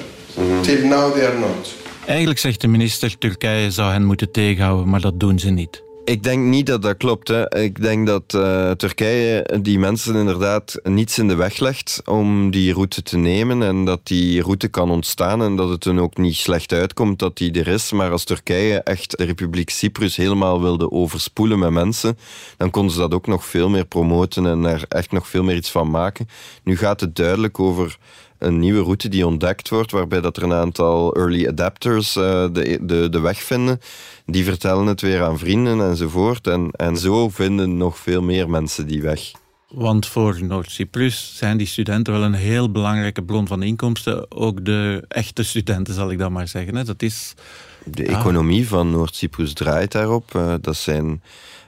Till 0.62 0.88
now, 0.88 1.14
they 1.14 1.26
are 1.26 1.40
not. 1.40 1.74
Eigenlijk 2.06 2.40
zegt 2.40 2.62
de 2.62 2.68
minister, 2.68 3.18
Turkije 3.18 3.72
zou 3.72 3.92
hen 3.92 4.06
moeten 4.06 4.32
tegenhouden, 4.32 4.90
maar 4.90 5.02
dat 5.02 5.20
doen 5.20 5.40
ze 5.40 5.50
niet. 5.50 5.84
Ik 6.10 6.24
denk 6.24 6.46
niet 6.46 6.66
dat 6.66 6.82
dat 6.82 6.98
klopt. 6.98 7.28
Hè. 7.28 7.60
Ik 7.60 7.82
denk 7.82 8.08
dat 8.08 8.34
eh, 8.34 8.72
Turkije 8.72 9.60
die 9.62 9.80
mensen 9.80 10.16
inderdaad 10.16 10.80
niets 10.84 11.20
in 11.20 11.28
de 11.28 11.36
weg 11.36 11.60
legt 11.60 12.02
om 12.06 12.52
die 12.52 12.74
route 12.74 13.02
te 13.02 13.18
nemen 13.18 13.64
en 13.64 13.86
dat 13.86 14.00
die 14.04 14.42
route 14.42 14.68
kan 14.68 14.92
ontstaan 14.92 15.44
en 15.44 15.56
dat 15.56 15.70
het 15.70 15.84
dan 15.84 16.00
ook 16.00 16.18
niet 16.18 16.36
slecht 16.36 16.74
uitkomt 16.74 17.20
dat 17.20 17.38
die 17.38 17.52
er 17.52 17.68
is. 17.68 17.92
Maar 17.92 18.12
als 18.12 18.24
Turkije 18.24 18.82
echt 18.82 19.18
de 19.18 19.24
Republiek 19.24 19.70
Cyprus 19.70 20.16
helemaal 20.16 20.62
wilde 20.62 20.92
overspoelen 20.92 21.60
met 21.60 21.72
mensen, 21.72 22.18
dan 22.58 22.70
konden 22.70 22.94
ze 22.94 23.00
dat 23.00 23.14
ook 23.14 23.28
nog 23.28 23.46
veel 23.46 23.70
meer 23.70 23.86
promoten 23.86 24.46
en 24.46 24.66
er 24.66 24.86
echt 24.88 25.12
nog 25.12 25.28
veel 25.28 25.44
meer 25.44 25.56
iets 25.56 25.72
van 25.72 25.90
maken. 25.90 26.28
Nu 26.64 26.78
gaat 26.78 27.00
het 27.00 27.16
duidelijk 27.16 27.60
over 27.60 27.98
een 28.40 28.60
nieuwe 28.60 28.84
route 28.84 29.10
die 29.10 29.28
ontdekt 29.28 29.70
wordt, 29.70 29.92
waarbij 29.92 30.22
dat 30.22 30.38
er 30.38 30.44
een 30.44 30.54
aantal 30.54 31.16
early 31.16 31.48
adapters 31.48 32.16
uh, 32.16 32.24
de, 32.52 32.80
de, 32.82 33.10
de 33.10 33.20
weg 33.20 33.44
vinden. 33.44 33.80
Die 34.26 34.44
vertellen 34.44 34.86
het 34.86 35.02
weer 35.02 35.24
aan 35.24 35.38
vrienden 35.38 35.82
enzovoort. 35.82 36.48
En, 36.48 36.70
en 36.72 36.98
zo 36.98 37.30
vinden 37.30 37.78
nog 37.78 37.98
veel 37.98 38.22
meer 38.22 38.50
mensen 38.50 38.88
die 38.88 39.02
weg. 39.02 39.32
Want 39.70 40.08
voor 40.08 40.44
Noord-Cyprus 40.44 41.34
zijn 41.38 41.58
die 41.58 41.68
studenten 41.68 42.14
wel 42.14 42.24
een 42.24 42.34
heel 42.34 42.72
belangrijke 42.72 43.24
bron 43.24 43.48
van 43.48 43.64
inkomsten. 43.64 44.32
Ook 44.32 44.66
de 44.66 45.06
echte 45.08 45.44
studenten, 45.44 45.94
zal 45.94 46.12
ik 46.12 46.18
dan 46.18 46.32
maar 46.32 46.48
zeggen. 46.48 46.86
Dat 46.86 47.02
is... 47.02 47.34
De 47.84 48.06
economie 48.06 48.68
van 48.68 48.92
Noord-Cyprus 48.92 49.54
draait 49.54 49.92
daarop. 49.92 50.34
Uh, 50.36 50.54
dat 50.62 50.76
zijn 50.76 51.22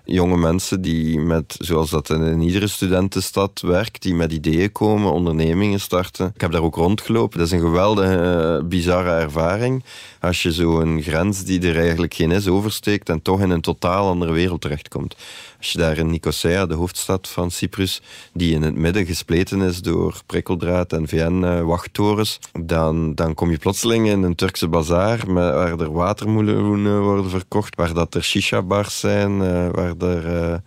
jonge 0.05 0.37
mensen 0.37 0.81
die 0.81 1.19
met, 1.19 1.55
zoals 1.59 1.89
dat 1.89 2.09
in 2.09 2.41
iedere 2.41 2.67
studentenstad 2.67 3.61
werkt, 3.61 4.01
die 4.01 4.15
met 4.15 4.31
ideeën 4.31 4.71
komen, 4.71 5.11
ondernemingen 5.11 5.79
starten. 5.79 6.31
Ik 6.35 6.41
heb 6.41 6.51
daar 6.51 6.63
ook 6.63 6.75
rondgelopen. 6.75 7.37
Dat 7.37 7.47
is 7.47 7.53
een 7.53 7.59
geweldige, 7.59 8.63
bizarre 8.65 9.11
ervaring. 9.11 9.83
Als 10.19 10.41
je 10.41 10.53
zo 10.53 10.79
een 10.79 11.01
grens 11.01 11.43
die 11.43 11.67
er 11.67 11.77
eigenlijk 11.77 12.13
geen 12.13 12.31
is 12.31 12.47
oversteekt 12.47 13.09
en 13.09 13.21
toch 13.21 13.41
in 13.41 13.49
een 13.49 13.61
totaal 13.61 14.09
andere 14.09 14.31
wereld 14.31 14.61
terechtkomt. 14.61 15.15
Als 15.57 15.71
je 15.71 15.77
daar 15.77 15.97
in 15.97 16.09
Nicosia, 16.09 16.65
de 16.65 16.73
hoofdstad 16.73 17.27
van 17.27 17.51
Cyprus, 17.51 18.01
die 18.33 18.53
in 18.53 18.61
het 18.61 18.75
midden 18.75 19.05
gespleten 19.05 19.61
is 19.61 19.81
door 19.81 20.21
prikkeldraad 20.25 20.93
en 20.93 21.07
VN-wachttorens, 21.07 22.39
dan, 22.59 23.15
dan 23.15 23.33
kom 23.33 23.51
je 23.51 23.57
plotseling 23.57 24.07
in 24.07 24.23
een 24.23 24.35
Turkse 24.35 24.67
bazaar 24.67 25.33
waar 25.33 25.79
er 25.79 25.91
watermeloenen 25.91 27.01
worden 27.01 27.29
verkocht, 27.29 27.75
waar 27.75 27.93
dat 27.93 28.15
er 28.15 28.23
shisha-bars 28.23 28.99
zijn, 28.99 29.37
waar 29.71 29.90
er... 29.99 30.61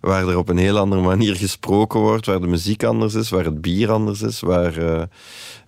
waar 0.00 0.28
er 0.28 0.38
op 0.38 0.48
een 0.48 0.58
heel 0.58 0.78
andere 0.78 1.02
manier 1.02 1.36
gesproken 1.36 2.00
wordt, 2.00 2.26
waar 2.26 2.40
de 2.40 2.46
muziek 2.46 2.84
anders 2.84 3.14
is, 3.14 3.30
waar 3.30 3.44
het 3.44 3.60
bier 3.60 3.90
anders 3.90 4.22
is, 4.22 4.40
waar, 4.40 4.78
uh, 4.78 5.02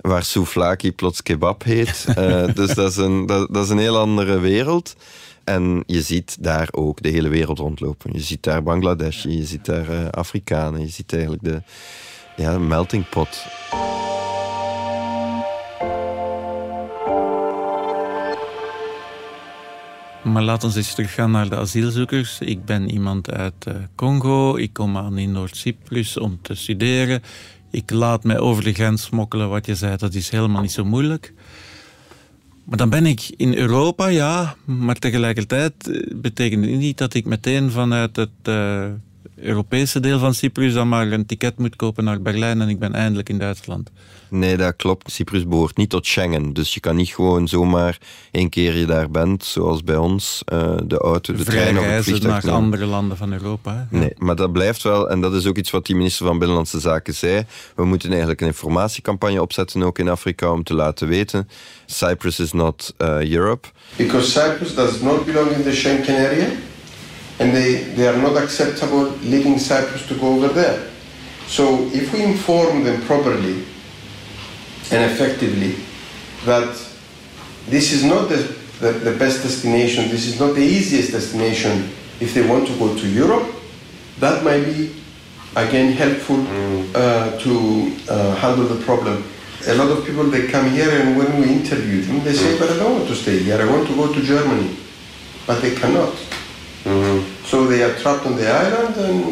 waar 0.01 0.25
souvlaki 0.25 0.93
plots 0.93 1.23
kebab 1.23 1.65
heet. 1.65 2.07
Uh, 2.19 2.47
dus 2.55 2.75
dat 2.75 2.91
is, 2.91 2.97
een, 2.97 3.27
dat, 3.27 3.49
dat 3.51 3.65
is 3.65 3.71
een 3.71 3.79
heel 3.79 3.99
andere 3.99 4.39
wereld. 4.39 4.97
En 5.45 5.83
je 5.87 6.03
ziet 6.03 6.37
daar 6.41 6.69
ook 6.71 7.03
de 7.03 7.09
hele 7.09 7.29
wereld 7.29 7.59
rondlopen. 7.59 8.13
Je 8.13 8.21
ziet 8.21 8.43
daar 8.43 8.63
Bangladesh, 8.63 9.23
je 9.23 9.45
ziet 9.45 9.65
daar 9.65 10.11
Afrikanen, 10.11 10.81
je 10.81 10.89
ziet 10.89 11.13
eigenlijk 11.13 11.43
de 11.43 11.63
ja, 12.37 12.59
melting 12.59 13.09
pot. 13.09 13.47
Maar 20.39 20.47
laten 20.47 20.71
we 20.71 20.77
eens 20.77 20.95
teruggaan 20.95 21.31
naar 21.31 21.49
de 21.49 21.57
asielzoekers. 21.57 22.39
Ik 22.41 22.65
ben 22.65 22.91
iemand 22.91 23.31
uit 23.31 23.67
uh, 23.69 23.75
Congo. 23.95 24.57
Ik 24.57 24.73
kom 24.73 24.97
aan 24.97 25.19
in 25.19 25.33
Noord-Cyprus 25.33 26.19
om 26.19 26.39
te 26.43 26.55
studeren. 26.55 27.23
Ik 27.71 27.91
laat 27.91 28.25
mij 28.25 28.39
over 28.39 28.65
de 28.65 28.73
grens 28.73 29.03
smokkelen. 29.03 29.49
Wat 29.49 29.67
je 29.67 29.75
zei, 29.75 29.97
dat 29.97 30.15
is 30.15 30.31
helemaal 30.31 30.63
niet 30.63 30.73
zo 30.73 30.85
moeilijk. 30.85 31.33
Maar 32.65 32.79
dan 32.79 32.91
ben 32.91 33.07
ik 33.07 33.35
in 33.37 33.55
Europa, 33.55 34.07
ja. 34.07 34.57
Maar 34.65 34.95
tegelijkertijd 34.95 36.05
betekent 36.15 36.65
het 36.65 36.75
niet 36.75 36.99
dat 36.99 37.15
ik 37.15 37.25
meteen 37.25 37.71
vanuit 37.71 38.17
het 38.17 38.31
uh, 38.49 38.85
Europese 39.41 40.01
deel 40.01 40.19
van 40.19 40.35
Cyprus 40.35 40.73
dan 40.73 40.89
maar 40.89 41.13
een 41.13 41.27
ticket 41.27 41.59
moet 41.59 41.77
kopen 41.77 42.05
naar 42.05 42.23
Berlijn 42.23 42.61
en 42.61 42.69
ik 42.69 42.79
ben 42.79 42.95
eindelijk 42.95 43.29
in 43.29 43.39
Duitsland. 43.39 43.91
Nee, 44.31 44.57
dat 44.57 44.77
klopt. 44.77 45.13
Cyprus 45.13 45.47
behoort 45.47 45.77
niet 45.77 45.91
tot 45.91 46.07
Schengen. 46.07 46.53
Dus 46.53 46.75
je 46.75 46.81
kan 46.81 46.97
niet 46.97 47.09
gewoon 47.09 47.49
zomaar 47.49 47.99
één 48.31 48.49
keer 48.49 48.77
je 48.77 48.87
daar 48.87 49.11
bent, 49.11 49.45
zoals 49.45 49.85
bij 49.85 49.97
ons, 49.97 50.43
uh, 50.53 50.75
de 50.85 50.99
auto, 50.99 51.33
de 51.33 51.45
Vrij 51.45 51.57
trein 51.57 51.77
of 51.77 51.83
het 51.83 51.91
reizen 51.91 52.05
vliegtuig 52.05 52.35
naar 52.35 52.45
nemen. 52.45 52.59
andere 52.65 52.87
landen 52.87 53.17
van 53.17 53.33
Europa. 53.33 53.87
hè? 53.91 53.99
Nee, 53.99 54.13
maar 54.17 54.37
dat 54.37 54.53
blijft 54.53 54.83
wel, 54.83 55.11
en 55.11 55.21
dat 55.21 55.35
is 55.35 55.47
ook 55.47 55.57
iets 55.57 55.71
wat 55.71 55.87
die 55.87 55.97
minister 55.97 56.27
van 56.27 56.39
Binnenlandse 56.39 56.81
Zaken 56.81 57.15
zei. 57.15 57.45
We 57.77 57.85
moeten 57.85 58.11
eigenlijk 58.11 58.41
een 58.41 58.47
informatiecampagne 58.47 59.43
opzetten, 59.43 59.83
ook 59.83 59.99
in 59.99 60.09
Afrika, 60.09 60.53
om 60.53 60.63
te 60.65 60.75
laten 60.75 61.09
weten: 61.09 61.49
Cyprus 61.87 62.39
is 62.39 62.53
not 62.53 62.95
uh, 62.99 63.31
Europe. 63.33 63.69
Because 63.97 64.31
Cyprus 64.31 64.75
does 64.75 65.01
not 65.01 65.25
belong 65.25 65.51
in 65.51 65.63
the 65.63 65.75
Schengen 65.75 66.27
area, 66.27 66.49
and 67.39 67.55
they, 67.55 67.85
they 67.95 68.09
are 68.09 68.17
not 68.17 68.37
acceptable 68.43 69.05
leaving 69.23 69.59
Cyprus 69.59 70.07
to 70.09 70.15
go 70.15 70.35
over 70.35 70.49
there. 70.49 70.91
So 71.47 71.89
if 71.93 72.13
we 72.13 72.23
inform 72.23 72.85
them 72.85 73.01
properly 73.03 73.65
and 74.91 75.11
effectively 75.11 75.77
that 76.45 76.75
this 77.69 77.93
is 77.93 78.05
not 78.05 78.29
the, 78.29 78.37
the, 78.81 78.93
the 78.93 79.17
best 79.17 79.43
destination, 79.43 80.09
this 80.11 80.27
is 80.27 80.39
not 80.41 80.55
the 80.55 80.63
easiest 80.63 81.13
destination 81.13 81.91
if 82.21 82.35
they 82.35 82.47
want 82.47 82.67
to 82.67 82.77
go 82.79 82.95
to 82.97 83.09
Europe, 83.09 83.49
that 84.19 84.43
might 84.43 84.65
be 84.65 84.95
again 85.57 85.93
helpful 85.93 86.45
uh, 86.95 87.39
to 87.39 87.97
uh, 88.09 88.35
handle 88.37 88.67
the 88.67 88.83
problem. 88.85 89.25
A 89.67 89.75
lot 89.75 89.91
of 89.91 90.05
people 90.05 90.25
they 90.25 90.49
come 90.49 90.71
here 90.71 90.89
and 90.91 91.17
when 91.17 91.41
we 91.41 91.47
interview 91.49 92.03
them, 92.03 92.23
they 92.25 92.33
say, 92.33 92.59
"But 92.59 92.71
I 92.71 92.77
don't 92.77 92.95
want 92.95 93.09
to 93.09 93.15
stay 93.15 93.39
here. 93.39 93.61
I 93.61 93.65
want 93.65 93.89
to 93.89 93.95
go 93.95 94.13
to 94.13 94.23
Germany," 94.23 94.77
but 95.47 95.61
they 95.61 95.75
cannot. 95.75 96.15
So 97.45 97.67
they 97.67 97.83
are 97.83 97.95
trapped 97.95 98.27
on 98.27 98.37
the 98.37 98.47
island, 98.47 98.97
and 98.97 99.25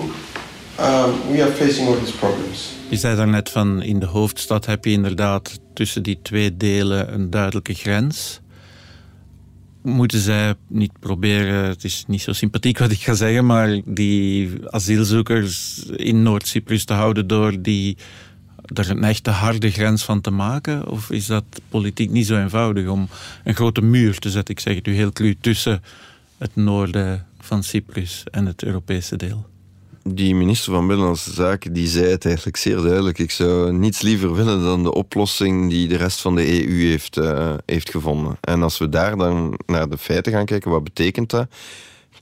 um, 0.78 1.32
we 1.32 1.42
are 1.42 1.52
facing 1.52 1.88
all 1.88 1.98
these 1.98 2.16
problems. 2.16 2.74
Je 2.88 2.96
zei 2.96 3.16
daarnet 3.16 3.50
van 3.50 3.82
in 3.82 3.98
de 3.98 4.06
hoofdstad 4.06 4.66
heb 4.66 4.84
je 4.84 4.90
inderdaad 4.90 5.60
tussen 5.74 6.02
die 6.02 6.18
twee 6.22 6.56
delen 6.56 7.14
een 7.14 7.30
duidelijke 7.30 7.74
grens. 7.74 8.40
Moeten 9.82 10.20
zij 10.20 10.54
niet 10.68 10.92
proberen, 11.00 11.64
het 11.64 11.84
is 11.84 12.04
niet 12.06 12.22
zo 12.22 12.32
sympathiek 12.32 12.78
wat 12.78 12.90
ik 12.90 13.00
ga 13.00 13.14
zeggen, 13.14 13.46
maar 13.46 13.80
die 13.84 14.50
asielzoekers 14.66 15.84
in 15.96 16.22
Noord-Cyprus 16.22 16.84
te 16.84 16.92
houden 16.92 17.26
door 17.26 17.62
die, 17.62 17.96
er 18.74 18.90
een 18.90 19.04
echte 19.04 19.30
harde 19.30 19.70
grens 19.70 20.04
van 20.04 20.20
te 20.20 20.30
maken? 20.30 20.88
Of 20.88 21.10
is 21.10 21.26
dat 21.26 21.44
politiek 21.68 22.10
niet 22.10 22.26
zo 22.26 22.38
eenvoudig 22.40 22.88
om 22.88 23.08
een 23.44 23.54
grote 23.54 23.82
muur 23.82 24.18
te 24.18 24.30
zetten, 24.30 24.54
ik 24.54 24.60
zeg 24.60 24.74
het 24.74 24.86
u 24.86 24.94
heel 24.94 25.12
cru, 25.12 25.36
tussen 25.40 25.82
het 26.38 26.56
noorden 26.56 27.26
van 27.46 27.62
Cyprus 27.62 28.24
en 28.30 28.46
het 28.46 28.64
Europese 28.64 29.16
deel? 29.16 29.46
Die 30.02 30.34
minister 30.34 30.72
van 30.72 30.86
Binnenlandse 30.86 31.32
Zaken 31.32 31.72
die 31.72 31.86
zei 31.86 32.06
het 32.06 32.24
eigenlijk 32.24 32.56
zeer 32.56 32.76
duidelijk. 32.76 33.18
Ik 33.18 33.30
zou 33.30 33.72
niets 33.72 34.00
liever 34.00 34.34
willen 34.34 34.62
dan 34.62 34.82
de 34.82 34.92
oplossing 34.94 35.70
die 35.70 35.88
de 35.88 35.96
rest 35.96 36.20
van 36.20 36.34
de 36.34 36.66
EU 36.66 36.88
heeft, 36.88 37.16
uh, 37.16 37.54
heeft 37.64 37.90
gevonden. 37.90 38.36
En 38.40 38.62
als 38.62 38.78
we 38.78 38.88
daar 38.88 39.16
dan 39.16 39.58
naar 39.66 39.88
de 39.88 39.98
feiten 39.98 40.32
gaan 40.32 40.44
kijken, 40.44 40.70
wat 40.70 40.84
betekent 40.84 41.30
dat? 41.30 41.48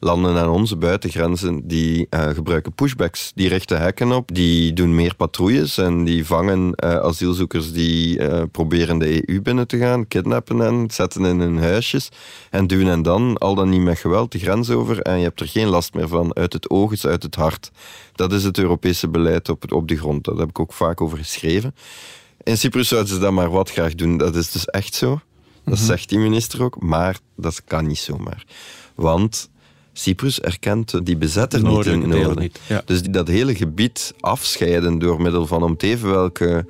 Landen 0.01 0.37
aan 0.37 0.49
onze 0.49 0.77
buitengrenzen 0.77 1.69
die 1.69 2.07
uh, 2.11 2.29
gebruiken 2.29 2.73
pushbacks. 2.73 3.33
Die 3.35 3.49
richten 3.49 3.81
hekken 3.81 4.13
op, 4.13 4.35
die 4.35 4.73
doen 4.73 4.95
meer 4.95 5.15
patrouilles 5.15 5.79
en 5.79 6.05
die 6.05 6.27
vangen 6.27 6.73
uh, 6.85 6.95
asielzoekers 6.95 7.73
die 7.73 8.19
uh, 8.19 8.43
proberen 8.53 8.99
de 8.99 9.31
EU 9.31 9.41
binnen 9.41 9.67
te 9.67 9.79
gaan, 9.79 10.09
kidnappen 10.09 10.59
hen, 10.59 10.91
zetten 10.91 11.25
in 11.25 11.41
hun 11.41 11.59
huisjes 11.59 12.09
en 12.51 12.67
duwen 12.67 12.87
hen 12.87 13.03
dan, 13.03 13.39
al 13.39 13.55
dan 13.55 13.69
niet 13.69 13.81
met 13.81 13.99
geweld, 13.99 14.33
de 14.33 14.39
grens 14.39 14.71
over 14.71 15.01
en 15.01 15.19
je 15.19 15.25
hebt 15.25 15.41
er 15.41 15.49
geen 15.49 15.69
last 15.69 15.95
meer 15.95 16.09
van. 16.09 16.35
Uit 16.35 16.53
het 16.53 16.71
oog 16.71 16.93
is 16.93 17.07
uit 17.07 17.23
het 17.23 17.35
hart. 17.35 17.71
Dat 18.15 18.33
is 18.33 18.45
het 18.45 18.59
Europese 18.59 19.09
beleid 19.09 19.49
op, 19.49 19.73
op 19.73 19.89
de 19.89 19.97
grond. 19.97 20.25
Daar 20.25 20.37
heb 20.37 20.49
ik 20.49 20.59
ook 20.59 20.73
vaak 20.73 21.01
over 21.01 21.19
geschreven. 21.19 21.75
In 22.43 22.59
Cyprus 22.59 22.89
zouden 22.89 23.15
ze 23.15 23.21
dat 23.21 23.33
maar 23.33 23.51
wat 23.51 23.71
graag 23.71 23.95
doen. 23.95 24.17
Dat 24.17 24.37
is 24.37 24.51
dus 24.51 24.65
echt 24.65 24.95
zo. 24.95 25.09
Dat 25.09 25.21
mm 25.65 25.73
-hmm. 25.75 25.85
zegt 25.85 26.09
die 26.09 26.19
minister 26.19 26.63
ook. 26.63 26.83
Maar 26.83 27.19
dat 27.37 27.65
kan 27.65 27.87
niet 27.87 27.99
zomaar. 27.99 28.45
Want 28.95 29.51
Cyprus 29.97 30.41
erkent 30.41 31.07
die 31.07 31.17
bezetter 31.17 31.63
niet 31.63 31.87
in 31.87 32.01
het 32.01 32.11
noorden. 32.11 32.43
Niet, 32.43 32.61
ja. 32.67 32.83
Dus 32.85 33.03
dat 33.03 33.29
hele 33.29 33.55
gebied 33.55 34.15
afscheiden 34.21 34.99
door 34.99 35.23
middel 35.23 35.47
van 35.47 35.63
om 35.63 35.77
teven 35.77 36.11
welke 36.11 36.67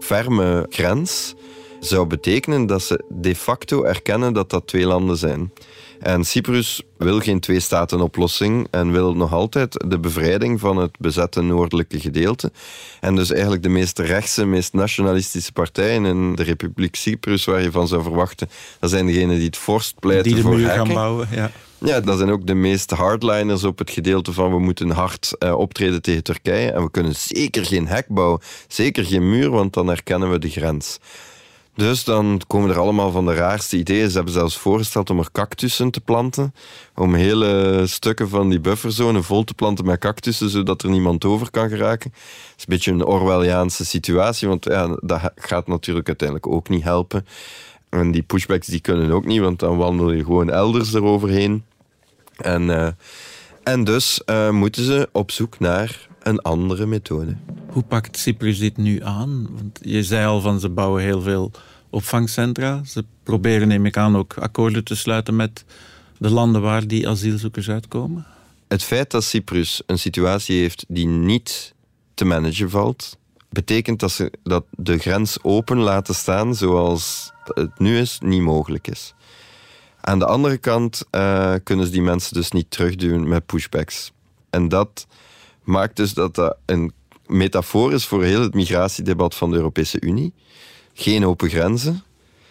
ferme 0.00 0.66
grens 0.70 1.34
zou 1.80 2.06
betekenen 2.06 2.66
dat 2.66 2.82
ze 2.82 3.04
de 3.08 3.34
facto 3.34 3.84
erkennen 3.84 4.32
dat 4.32 4.50
dat 4.50 4.66
twee 4.66 4.86
landen 4.86 5.16
zijn. 5.16 5.52
En 6.00 6.24
Cyprus 6.24 6.82
wil 6.98 7.20
geen 7.20 7.40
twee-staten-oplossing 7.40 8.66
en 8.70 8.92
wil 8.92 9.14
nog 9.14 9.32
altijd 9.32 9.84
de 9.88 9.98
bevrijding 9.98 10.60
van 10.60 10.76
het 10.76 10.98
bezette 10.98 11.42
noordelijke 11.42 12.00
gedeelte. 12.00 12.52
En 13.00 13.16
dus 13.16 13.32
eigenlijk 13.32 13.62
de 13.62 13.68
meest 13.68 13.98
rechtse, 13.98 14.44
meest 14.44 14.72
nationalistische 14.72 15.52
partijen 15.52 16.04
in 16.04 16.34
de 16.34 16.42
Republiek 16.42 16.96
Cyprus, 16.96 17.44
waar 17.44 17.62
je 17.62 17.70
van 17.70 17.88
zou 17.88 18.02
verwachten, 18.02 18.48
dat 18.80 18.90
zijn 18.90 19.06
degenen 19.06 19.36
die 19.36 19.46
het 19.46 19.56
vorst 19.56 20.00
pleiten 20.00 20.24
die 20.24 20.34
de 20.34 20.42
voor 20.42 20.56
muur 20.56 20.68
gaan 20.68 20.88
bouwen, 20.88 21.28
ja. 21.30 21.50
Ja, 21.86 22.00
dat 22.00 22.18
zijn 22.18 22.30
ook 22.30 22.46
de 22.46 22.54
meeste 22.54 22.94
hardliners 22.94 23.64
op 23.64 23.78
het 23.78 23.90
gedeelte 23.90 24.32
van 24.32 24.50
we 24.50 24.58
moeten 24.58 24.90
hard 24.90 25.36
uh, 25.38 25.58
optreden 25.58 26.02
tegen 26.02 26.22
Turkije 26.22 26.72
en 26.72 26.82
we 26.82 26.90
kunnen 26.90 27.14
zeker 27.14 27.64
geen 27.66 27.86
hek 27.86 28.08
bouwen, 28.08 28.40
zeker 28.68 29.04
geen 29.04 29.30
muur, 29.30 29.50
want 29.50 29.72
dan 29.72 29.86
herkennen 29.86 30.30
we 30.30 30.38
de 30.38 30.48
grens. 30.48 30.98
Dus 31.74 32.04
dan 32.04 32.40
komen 32.46 32.70
er 32.70 32.78
allemaal 32.78 33.10
van 33.10 33.26
de 33.26 33.34
raarste 33.34 33.76
ideeën. 33.76 34.08
Ze 34.08 34.16
hebben 34.16 34.32
zelfs 34.32 34.56
voorgesteld 34.56 35.10
om 35.10 35.18
er 35.18 35.32
cactussen 35.32 35.90
te 35.90 36.00
planten. 36.00 36.54
Om 36.94 37.14
hele 37.14 37.82
stukken 37.86 38.28
van 38.28 38.48
die 38.48 38.60
bufferzone 38.60 39.22
vol 39.22 39.44
te 39.44 39.54
planten 39.54 39.84
met 39.84 39.98
cactussen, 39.98 40.50
zodat 40.50 40.82
er 40.82 40.90
niemand 40.90 41.24
over 41.24 41.50
kan 41.50 41.68
geraken. 41.68 42.10
Dat 42.10 42.20
is 42.56 42.62
een 42.62 42.64
beetje 42.66 42.92
een 42.92 43.04
Orwelliaanse 43.04 43.84
situatie, 43.84 44.48
want 44.48 44.64
dat 45.00 45.32
gaat 45.34 45.66
natuurlijk 45.66 46.06
uiteindelijk 46.06 46.48
ook 46.48 46.68
niet 46.68 46.82
helpen. 46.82 47.26
En 47.88 48.10
die 48.10 48.22
pushbacks 48.22 48.66
die 48.66 48.80
kunnen 48.80 49.10
ook 49.10 49.26
niet, 49.26 49.40
want 49.40 49.58
dan 49.58 49.76
wandel 49.76 50.12
je 50.12 50.24
gewoon 50.24 50.50
elders 50.50 50.94
eroverheen. 50.94 51.64
En, 52.36 52.62
uh, 52.62 52.88
en 53.62 53.84
dus 53.84 54.20
uh, 54.26 54.50
moeten 54.50 54.84
ze 54.84 55.08
op 55.12 55.30
zoek 55.30 55.58
naar 55.58 56.08
een 56.22 56.40
andere 56.40 56.86
methode. 56.86 57.36
Hoe 57.68 57.82
pakt 57.82 58.18
Cyprus 58.18 58.58
dit 58.58 58.76
nu 58.76 59.02
aan? 59.02 59.48
Want 59.52 59.78
je 59.82 60.02
zei 60.02 60.26
al 60.26 60.40
van 60.40 60.60
ze 60.60 60.68
bouwen 60.68 61.02
heel 61.02 61.22
veel 61.22 61.50
opvangcentra. 61.90 62.84
Ze 62.84 63.04
proberen 63.22 63.68
neem 63.68 63.86
ik 63.86 63.96
aan 63.96 64.16
ook 64.16 64.34
akkoorden 64.38 64.84
te 64.84 64.96
sluiten 64.96 65.36
met 65.36 65.64
de 66.18 66.30
landen 66.30 66.62
waar 66.62 66.86
die 66.86 67.08
asielzoekers 67.08 67.70
uitkomen. 67.70 68.26
Het 68.68 68.82
feit 68.82 69.10
dat 69.10 69.24
Cyprus 69.24 69.82
een 69.86 69.98
situatie 69.98 70.60
heeft 70.60 70.84
die 70.88 71.06
niet 71.06 71.74
te 72.14 72.24
managen 72.24 72.70
valt, 72.70 73.18
betekent 73.50 74.00
dat 74.00 74.10
ze 74.10 74.32
dat 74.42 74.64
de 74.70 74.98
grens 74.98 75.42
open 75.42 75.78
laten 75.78 76.14
staan 76.14 76.54
zoals 76.54 77.32
het 77.44 77.78
nu 77.78 77.98
is, 77.98 78.18
niet 78.20 78.42
mogelijk 78.42 78.88
is. 78.88 79.14
Aan 80.08 80.18
de 80.18 80.26
andere 80.26 80.58
kant 80.58 81.04
uh, 81.10 81.54
kunnen 81.64 81.86
ze 81.86 81.92
die 81.92 82.02
mensen 82.02 82.34
dus 82.34 82.50
niet 82.50 82.70
terugduwen 82.70 83.28
met 83.28 83.46
pushbacks. 83.46 84.12
En 84.50 84.68
dat 84.68 85.06
maakt 85.64 85.96
dus 85.96 86.14
dat 86.14 86.34
dat 86.34 86.56
een 86.66 86.92
metafoor 87.26 87.92
is 87.92 88.06
voor 88.06 88.24
heel 88.24 88.40
het 88.40 88.54
migratiedebat 88.54 89.34
van 89.34 89.50
de 89.50 89.56
Europese 89.56 90.00
Unie. 90.00 90.32
Geen 90.92 91.26
open 91.26 91.48
grenzen, 91.48 92.02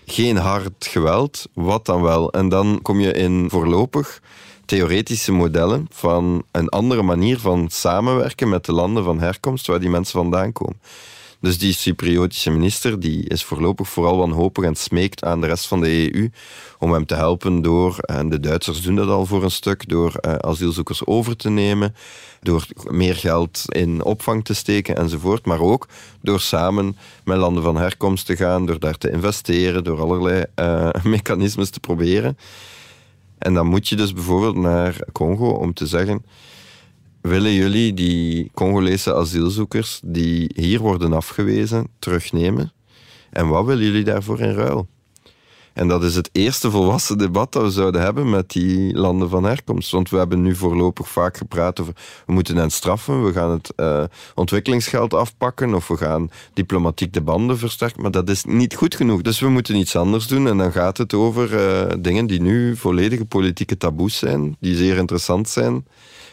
geen 0.06 0.38
hard 0.38 0.86
geweld, 0.86 1.48
wat 1.54 1.86
dan 1.86 2.02
wel. 2.02 2.32
En 2.32 2.50
dan 2.50 2.80
kom 2.82 3.00
je 3.00 3.14
in 3.14 3.50
voorlopig 3.50 4.22
theoretische 4.66 5.32
modellen 5.32 5.88
van 5.90 6.44
een 6.52 6.70
andere 6.70 7.02
manier 7.02 7.40
van 7.40 7.70
samenwerken 7.70 8.50
met 8.50 8.66
de 8.66 8.74
landen 8.74 9.04
van 9.04 9.20
herkomst 9.20 9.68
waar 9.68 9.80
die 9.80 9.90
mensen 9.90 10.20
vandaan 10.20 10.52
komen. 10.52 10.80
Dus 11.46 11.58
die 11.58 11.74
Cypriotische 11.74 12.52
minister 12.52 13.00
die 13.00 13.28
is 13.28 13.44
voorlopig 13.44 13.90
vooral 13.90 14.18
wanhopig 14.18 14.64
en 14.64 14.76
smeekt 14.76 15.24
aan 15.24 15.42
de 15.42 15.48
rest 15.48 15.68
van 15.68 15.82
de 15.82 16.16
EU 16.16 16.30
om 16.80 16.92
hem 16.92 17.06
te 17.06 17.16
helpen 17.16 17.62
door, 17.62 17.98
en 18.00 18.30
de 18.30 18.40
Duitsers 18.40 18.82
doen 18.82 18.96
dat 18.96 19.10
al 19.10 19.26
voor 19.26 19.44
een 19.44 19.52
stuk, 19.52 19.90
door 19.90 20.14
uh, 20.22 20.34
asielzoekers 20.34 21.06
over 21.06 21.36
te 21.36 21.50
nemen, 21.50 21.96
door 22.42 22.66
meer 22.90 23.16
geld 23.16 23.64
in 23.68 24.04
opvang 24.04 24.46
te 24.46 24.54
steken 24.54 24.96
enzovoort, 24.96 25.46
maar 25.46 25.60
ook 25.60 25.88
door 26.22 26.40
samen 26.40 26.98
met 27.24 27.38
landen 27.38 27.64
van 27.64 27.78
herkomst 27.78 28.26
te 28.26 28.36
gaan, 28.36 28.66
door 28.66 28.80
daar 28.80 28.98
te 28.98 29.12
investeren, 29.12 29.84
door 29.84 30.02
allerlei 30.02 30.46
uh, 30.60 30.90
mechanismes 31.04 31.70
te 31.70 31.80
proberen. 31.80 32.38
En 33.38 33.54
dan 33.54 33.68
moet 33.68 33.88
je 33.88 33.96
dus 33.96 34.14
bijvoorbeeld 34.14 34.56
naar 34.56 35.00
Congo 35.12 35.50
om 35.50 35.74
te 35.74 35.88
zeggen 35.88 36.24
willen 37.26 37.54
jullie 37.54 37.94
die 37.94 38.52
Congolese 38.54 39.16
asielzoekers 39.16 40.00
die 40.04 40.52
hier 40.56 40.80
worden 40.80 41.14
afgewezen 41.14 41.88
terugnemen? 42.00 42.72
En 43.32 43.48
wat 43.48 43.66
willen 43.66 43.84
jullie 43.84 44.04
daarvoor 44.04 44.40
in 44.40 44.54
ruil? 44.54 44.88
En 45.74 45.88
dat 45.88 46.04
is 46.04 46.16
het 46.16 46.30
eerste 46.32 46.72
volwassen 46.72 47.18
debat 47.18 47.52
dat 47.52 47.64
we 47.64 47.70
zouden 47.70 48.02
hebben 48.02 48.30
met 48.30 48.50
die 48.52 48.94
landen 48.94 49.30
van 49.30 49.44
herkomst. 49.44 49.92
Want 49.92 50.10
we 50.10 50.18
hebben 50.18 50.42
nu 50.42 50.56
voorlopig 50.56 51.08
vaak 51.08 51.38
gepraat 51.38 51.80
over 51.80 51.94
we 52.26 52.34
moeten 52.34 52.56
hen 52.56 52.70
straffen, 52.70 53.26
we 53.26 53.34
gaan 53.34 53.52
het 53.52 53.74
uh, 53.76 54.04
ontwikkelingsgeld 54.36 55.14
afpakken 55.14 55.74
of 55.74 55.88
we 55.88 55.98
gaan 55.98 56.30
diplomatiek 56.54 57.14
de 57.14 57.22
banden 57.22 57.58
versterken. 57.58 58.02
Maar 58.02 58.12
dat 58.12 58.30
is 58.30 58.44
niet 58.44 58.76
goed 58.76 58.96
genoeg. 58.96 59.22
Dus 59.22 59.40
we 59.40 59.50
moeten 59.50 59.76
iets 59.76 59.96
anders 59.96 60.28
doen. 60.28 60.48
En 60.48 60.58
dan 60.58 60.72
gaat 60.72 60.98
het 60.98 61.14
over 61.14 61.54
uh, 61.54 61.94
dingen 62.00 62.28
die 62.28 62.42
nu 62.42 62.76
volledige 62.76 63.26
politieke 63.26 63.78
taboes 63.78 64.18
zijn, 64.18 64.56
die 64.60 64.76
zeer 64.76 64.98
interessant 64.98 65.50
zijn 65.50 65.86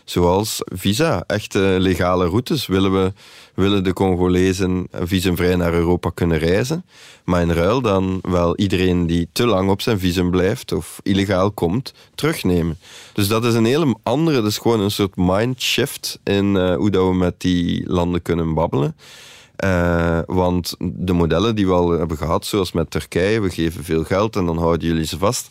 zoals 0.04 0.60
visa, 0.64 1.24
echte 1.26 1.76
legale 1.78 2.26
routes. 2.26 2.66
Willen, 2.66 2.92
we, 2.92 3.12
willen 3.54 3.84
de 3.84 3.92
Congolezen 3.92 4.86
visumvrij 4.92 5.56
naar 5.56 5.72
Europa 5.72 6.10
kunnen 6.14 6.38
reizen, 6.38 6.84
maar 7.24 7.42
in 7.42 7.52
ruil 7.52 7.80
dan 7.80 8.18
wel 8.22 8.56
iedereen 8.56 9.06
die 9.06 9.28
te 9.32 9.46
lang 9.46 9.70
op 9.70 9.80
zijn 9.80 9.98
visum 9.98 10.30
blijft 10.30 10.72
of 10.72 11.00
illegaal 11.02 11.50
komt, 11.50 11.94
terugnemen. 12.14 12.78
Dus 13.12 13.28
dat 13.28 13.44
is 13.44 13.54
een 13.54 13.64
hele 13.64 13.96
andere, 14.02 14.36
dat 14.40 14.50
is 14.50 14.58
gewoon 14.58 14.80
een 14.80 14.90
soort 14.90 15.16
mindshift 15.16 16.18
in 16.24 16.54
uh, 16.54 16.76
hoe 16.76 16.90
dat 16.90 17.08
we 17.08 17.14
met 17.14 17.34
die 17.40 17.90
landen 17.90 18.22
kunnen 18.22 18.54
babbelen. 18.54 18.96
Uh, 19.64 20.18
want 20.26 20.74
de 20.78 21.12
modellen 21.12 21.54
die 21.54 21.66
we 21.66 21.72
al 21.72 21.90
hebben 21.90 22.16
gehad, 22.16 22.46
zoals 22.46 22.72
met 22.72 22.90
Turkije, 22.90 23.40
we 23.40 23.50
geven 23.50 23.84
veel 23.84 24.04
geld 24.04 24.36
en 24.36 24.46
dan 24.46 24.58
houden 24.58 24.88
jullie 24.88 25.06
ze 25.06 25.18
vast 25.18 25.50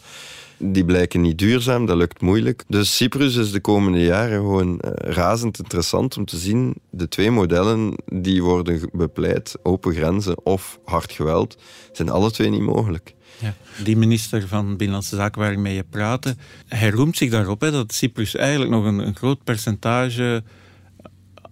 die 0.61 0.85
blijken 0.85 1.21
niet 1.21 1.37
duurzaam, 1.37 1.85
dat 1.85 1.97
lukt 1.97 2.21
moeilijk. 2.21 2.63
Dus 2.67 2.95
Cyprus 2.95 3.35
is 3.35 3.51
de 3.51 3.59
komende 3.59 4.03
jaren 4.03 4.37
gewoon 4.37 4.81
uh, 4.85 4.91
razend 4.93 5.59
interessant 5.59 6.17
om 6.17 6.25
te 6.25 6.37
zien. 6.37 6.75
De 6.89 7.07
twee 7.07 7.31
modellen 7.31 7.95
die 8.05 8.43
worden 8.43 8.89
bepleit, 8.91 9.55
open 9.63 9.93
grenzen 9.93 10.45
of 10.45 10.79
hard 10.85 11.11
geweld, 11.11 11.57
zijn 11.91 12.09
alle 12.09 12.31
twee 12.31 12.49
niet 12.49 12.61
mogelijk. 12.61 13.13
Ja, 13.39 13.55
die 13.83 13.97
minister 13.97 14.47
van 14.47 14.67
Binnenlandse 14.67 15.15
Zaken 15.15 15.41
waar 15.41 15.51
ik 15.51 15.57
mee 15.57 15.75
je 15.75 15.85
praatte, 15.89 16.35
hij 16.67 16.89
roemt 16.89 17.17
zich 17.17 17.29
daarop 17.29 17.61
hè, 17.61 17.71
dat 17.71 17.93
Cyprus 17.93 18.35
eigenlijk 18.35 18.71
nog 18.71 18.85
een, 18.85 19.15
groot 19.15 19.43
percentage 19.43 20.43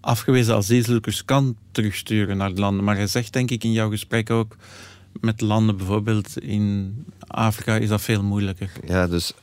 afgewezen 0.01 0.55
asielzoekers 0.55 1.25
kan 1.25 1.57
terugsturen 1.71 2.37
naar 2.37 2.53
de 2.53 2.59
landen. 2.61 2.83
Maar 2.83 2.95
hij 2.95 3.07
zegt 3.07 3.33
denk 3.33 3.51
ik 3.51 3.63
in 3.63 3.71
jouw 3.71 3.89
gesprek 3.89 4.29
ook 4.29 4.55
met 5.21 5.41
landen 5.41 5.77
bijvoorbeeld 5.77 6.39
in 6.39 6.95
Afrika 7.27 7.75
is 7.75 7.89
dat 7.89 8.01
veel 8.01 8.23
moeilijker. 8.23 8.71
Ja, 8.85 9.07
dus 9.07 9.33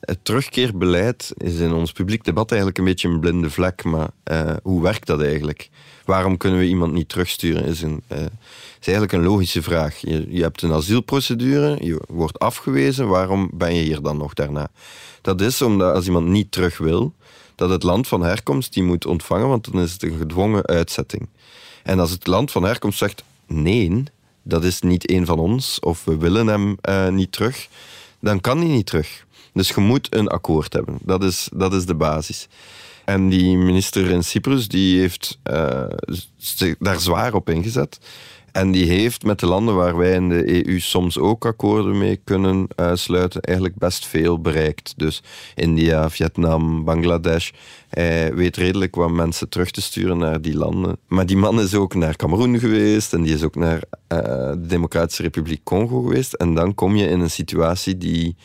het 0.00 0.18
terugkeerbeleid 0.22 1.32
is 1.36 1.58
in 1.58 1.72
ons 1.72 1.92
publiek 1.92 2.24
debat 2.24 2.50
eigenlijk 2.50 2.78
een 2.78 2.84
beetje 2.84 3.08
een 3.08 3.20
blinde 3.20 3.50
vlek. 3.50 3.84
Maar 3.84 4.10
uh, 4.24 4.52
hoe 4.62 4.82
werkt 4.82 5.06
dat 5.06 5.22
eigenlijk? 5.22 5.70
Waarom 6.04 6.36
kunnen 6.36 6.58
we 6.58 6.66
iemand 6.66 6.92
niet 6.92 7.08
terugsturen? 7.08 7.64
Is, 7.64 7.82
een, 7.82 8.02
uh, 8.12 8.18
is 8.80 8.86
eigenlijk 8.86 9.12
een 9.12 9.22
logische 9.22 9.62
vraag. 9.62 9.96
Je, 9.96 10.26
je 10.28 10.42
hebt 10.42 10.62
een 10.62 10.72
asielprocedure, 10.72 11.84
je 11.84 12.00
wordt 12.08 12.38
afgewezen. 12.38 13.08
Waarom 13.08 13.50
ben 13.52 13.74
je 13.74 13.82
hier 13.82 14.02
dan 14.02 14.16
nog 14.16 14.34
daarna? 14.34 14.70
Dat 15.20 15.40
is 15.40 15.62
omdat 15.62 15.94
als 15.94 16.06
iemand 16.06 16.26
niet 16.26 16.52
terug 16.52 16.78
wil, 16.78 17.14
dat 17.54 17.70
het 17.70 17.82
land 17.82 18.08
van 18.08 18.22
herkomst 18.22 18.72
die 18.72 18.82
moet 18.82 19.06
ontvangen, 19.06 19.48
want 19.48 19.72
dan 19.72 19.82
is 19.82 19.92
het 19.92 20.02
een 20.02 20.18
gedwongen 20.18 20.66
uitzetting. 20.66 21.28
En 21.82 21.98
als 21.98 22.10
het 22.10 22.26
land 22.26 22.50
van 22.50 22.62
herkomst 22.62 22.98
zegt 22.98 23.22
nee, 23.46 24.04
dat 24.42 24.64
is 24.64 24.80
niet 24.80 25.10
een 25.10 25.26
van 25.26 25.38
ons, 25.38 25.80
of 25.80 26.04
we 26.04 26.16
willen 26.16 26.46
hem 26.46 26.76
uh, 26.88 27.08
niet 27.08 27.32
terug, 27.32 27.68
dan 28.20 28.40
kan 28.40 28.58
hij 28.58 28.68
niet 28.68 28.86
terug. 28.86 29.24
Dus 29.52 29.68
je 29.68 29.80
moet 29.80 30.14
een 30.14 30.28
akkoord 30.28 30.72
hebben. 30.72 30.98
Dat 31.02 31.24
is, 31.24 31.48
dat 31.54 31.72
is 31.72 31.86
de 31.86 31.94
basis. 31.94 32.48
En 33.04 33.28
die 33.28 33.56
minister 33.56 34.10
in 34.10 34.24
Cyprus 34.24 34.68
die 34.68 35.00
heeft 35.00 35.38
uh, 35.50 35.84
daar 36.78 37.00
zwaar 37.00 37.34
op 37.34 37.50
ingezet. 37.50 37.98
En 38.52 38.70
die 38.70 38.86
heeft 38.90 39.24
met 39.24 39.40
de 39.40 39.46
landen 39.46 39.74
waar 39.74 39.96
wij 39.96 40.14
in 40.14 40.28
de 40.28 40.66
EU 40.66 40.80
soms 40.80 41.18
ook 41.18 41.46
akkoorden 41.46 41.98
mee 41.98 42.16
kunnen 42.24 42.68
sluiten, 42.94 43.40
eigenlijk 43.40 43.78
best 43.78 44.06
veel 44.06 44.40
bereikt. 44.40 44.94
Dus 44.96 45.22
India, 45.54 46.10
Vietnam, 46.10 46.84
Bangladesh. 46.84 47.50
Hij 47.88 48.34
weet 48.34 48.56
redelijk 48.56 48.94
wat 48.94 49.10
mensen 49.10 49.48
terug 49.48 49.70
te 49.70 49.82
sturen 49.82 50.18
naar 50.18 50.40
die 50.40 50.56
landen. 50.56 50.96
Maar 51.08 51.26
die 51.26 51.36
man 51.36 51.60
is 51.60 51.74
ook 51.74 51.94
naar 51.94 52.16
Cameroen 52.16 52.58
geweest 52.58 53.12
en 53.12 53.22
die 53.22 53.34
is 53.34 53.42
ook 53.42 53.54
naar 53.54 53.82
uh, 54.08 54.18
de 54.50 54.66
Democratische 54.66 55.22
Republiek 55.22 55.60
Congo 55.64 56.02
geweest. 56.02 56.32
En 56.32 56.54
dan 56.54 56.74
kom 56.74 56.96
je 56.96 57.08
in 57.08 57.20
een 57.20 57.30
situatie 57.30 57.98
die 57.98 58.36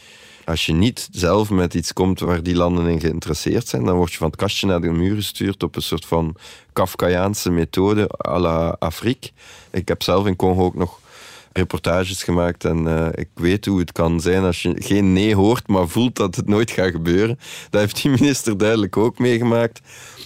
als 0.47 0.65
je 0.65 0.73
niet 0.73 1.07
zelf 1.11 1.49
met 1.49 1.73
iets 1.73 1.93
komt 1.93 2.19
waar 2.19 2.43
die 2.43 2.55
landen 2.55 2.87
in 2.87 2.99
geïnteresseerd 2.99 3.67
zijn, 3.67 3.85
dan 3.85 3.95
word 3.95 4.11
je 4.11 4.17
van 4.17 4.27
het 4.27 4.35
kastje 4.35 4.67
naar 4.67 4.81
de 4.81 4.89
muur 4.89 5.15
gestuurd 5.15 5.63
op 5.63 5.75
een 5.75 5.81
soort 5.81 6.05
van 6.05 6.35
Kafkaiaanse 6.73 7.51
methode 7.51 8.09
à 8.27 8.39
la 8.39 8.75
Afrique. 8.79 9.29
Ik 9.71 9.87
heb 9.87 10.03
zelf 10.03 10.25
in 10.25 10.35
Congo 10.35 10.63
ook 10.63 10.75
nog 10.75 10.99
reportages 11.51 12.23
gemaakt 12.23 12.65
en 12.65 12.83
uh, 12.83 13.07
ik 13.11 13.27
weet 13.33 13.65
hoe 13.65 13.79
het 13.79 13.91
kan 13.91 14.21
zijn 14.21 14.43
als 14.43 14.61
je 14.61 14.75
geen 14.75 15.13
nee 15.13 15.35
hoort, 15.35 15.67
maar 15.67 15.87
voelt 15.87 16.15
dat 16.15 16.35
het 16.35 16.47
nooit 16.47 16.71
gaat 16.71 16.91
gebeuren. 16.91 17.39
Dat 17.69 17.81
heeft 17.81 18.01
die 18.01 18.11
minister 18.19 18.57
duidelijk 18.57 18.97
ook 18.97 19.19
meegemaakt. 19.19 19.81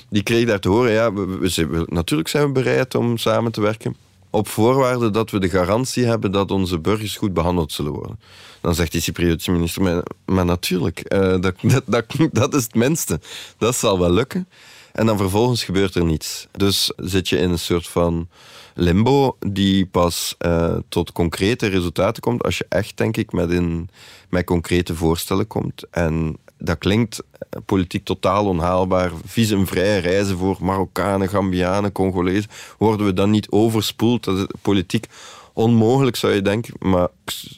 Die 0.09 0.23
kreeg 0.23 0.45
daar 0.45 0.59
te 0.59 0.69
horen, 0.69 0.91
ja, 0.91 1.13
we, 1.13 1.85
natuurlijk 1.87 2.29
zijn 2.29 2.45
we 2.45 2.51
bereid 2.51 2.95
om 2.95 3.17
samen 3.17 3.51
te 3.51 3.61
werken, 3.61 3.95
op 4.31 4.47
voorwaarde 4.47 5.09
dat 5.09 5.31
we 5.31 5.39
de 5.39 5.49
garantie 5.49 6.05
hebben 6.05 6.31
dat 6.31 6.51
onze 6.51 6.79
burgers 6.79 7.17
goed 7.17 7.33
behandeld 7.33 7.71
zullen 7.71 7.91
worden. 7.91 8.19
Dan 8.61 8.75
zegt 8.75 8.91
die 8.91 9.01
Cypriotische 9.01 9.51
minister, 9.51 9.81
maar, 9.81 10.03
maar 10.25 10.45
natuurlijk, 10.45 11.09
dat, 11.09 11.41
dat, 11.41 11.55
dat, 11.85 12.05
dat, 12.31 12.53
is 12.53 12.63
het 12.63 12.75
minste. 12.75 13.19
Dat 13.57 13.75
zal 13.75 13.99
wel 13.99 14.11
lukken. 14.11 14.47
En 14.93 15.05
dan 15.05 15.17
vervolgens 15.17 15.63
gebeurt 15.63 15.95
er 15.95 16.05
niets. 16.05 16.47
Dus 16.51 16.91
zit 16.97 17.29
je 17.29 17.37
in 17.37 17.49
een 17.49 17.59
soort 17.59 17.87
van 17.87 18.27
limbo 18.73 19.37
die 19.39 19.85
pas 19.85 20.35
uh, 20.45 20.75
tot 20.89 21.11
concrete 21.11 21.67
resultaten 21.67 22.21
komt 22.21 22.43
als 22.43 22.57
je 22.57 22.65
echt, 22.69 22.97
denk 22.97 23.17
ik, 23.17 23.31
met, 23.31 23.49
een, 23.49 23.89
met 24.29 24.45
concrete 24.45 24.95
voorstellen 24.95 25.47
komt. 25.47 25.83
En 25.89 26.37
dat 26.57 26.77
klinkt 26.77 27.21
eh, 27.49 27.59
politiek 27.65 28.05
totaal 28.05 28.45
onhaalbaar. 28.45 29.11
Visumvrije 29.25 29.97
reizen 29.99 30.37
voor 30.37 30.57
Marokkanen, 30.59 31.29
Gambianen, 31.29 31.91
Congolezen. 31.91 32.49
Worden 32.77 33.05
we 33.05 33.13
dan 33.13 33.29
niet 33.29 33.49
overspoeld? 33.49 34.23
Dat 34.23 34.37
is 34.37 34.45
politiek 34.61 35.07
onmogelijk, 35.53 36.15
zou 36.15 36.33
je 36.33 36.41
denken. 36.41 36.73
Maar 36.79 37.07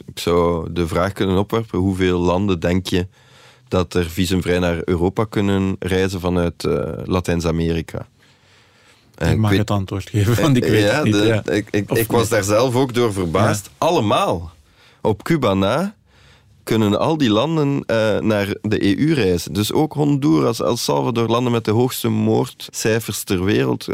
ik 0.06 0.19
zou 0.19 0.74
de 0.74 0.88
vraag 0.88 1.13
kunnen 1.13 1.38
opwerpen: 1.38 1.80
hoeveel 1.80 2.19
landen 2.19 2.60
denk 2.60 2.88
je 2.88 3.08
dat 3.73 3.93
er 3.93 4.09
visumvrij 4.09 4.59
naar 4.59 4.81
Europa 4.86 5.23
kunnen 5.23 5.75
reizen 5.79 6.19
vanuit 6.19 6.63
uh, 6.63 6.79
Latijns-Amerika? 7.03 8.07
Ik 9.17 9.38
mag 9.38 9.57
het 9.57 9.71
antwoord 9.71 10.09
geven, 10.09 10.41
want 10.41 10.57
ik 10.57 10.63
weet 10.63 10.91
het 10.91 11.03
niet. 11.03 11.15
ja. 11.15 11.45
Ik, 11.45 11.67
ik, 11.71 11.91
ik 11.91 12.12
was 12.12 12.29
daar 12.29 12.43
zelf 12.43 12.75
ook 12.75 12.93
door 12.93 13.13
verbaasd. 13.13 13.69
Allemaal. 13.77 14.51
Op 15.01 15.23
Cuba 15.23 15.53
na 15.53 15.95
kunnen 16.63 16.99
al 16.99 17.17
die 17.17 17.29
landen 17.29 17.83
uh, 17.88 18.19
naar 18.19 18.55
de 18.62 18.97
EU 18.97 19.13
reizen. 19.13 19.53
Dus 19.53 19.71
ook 19.71 19.93
Honduras, 19.93 20.62
El 20.62 20.77
Salvador, 20.77 21.27
landen 21.27 21.51
met 21.51 21.65
de 21.65 21.71
hoogste 21.71 22.09
moordcijfers 22.09 23.23
ter 23.23 23.43
wereld. 23.43 23.88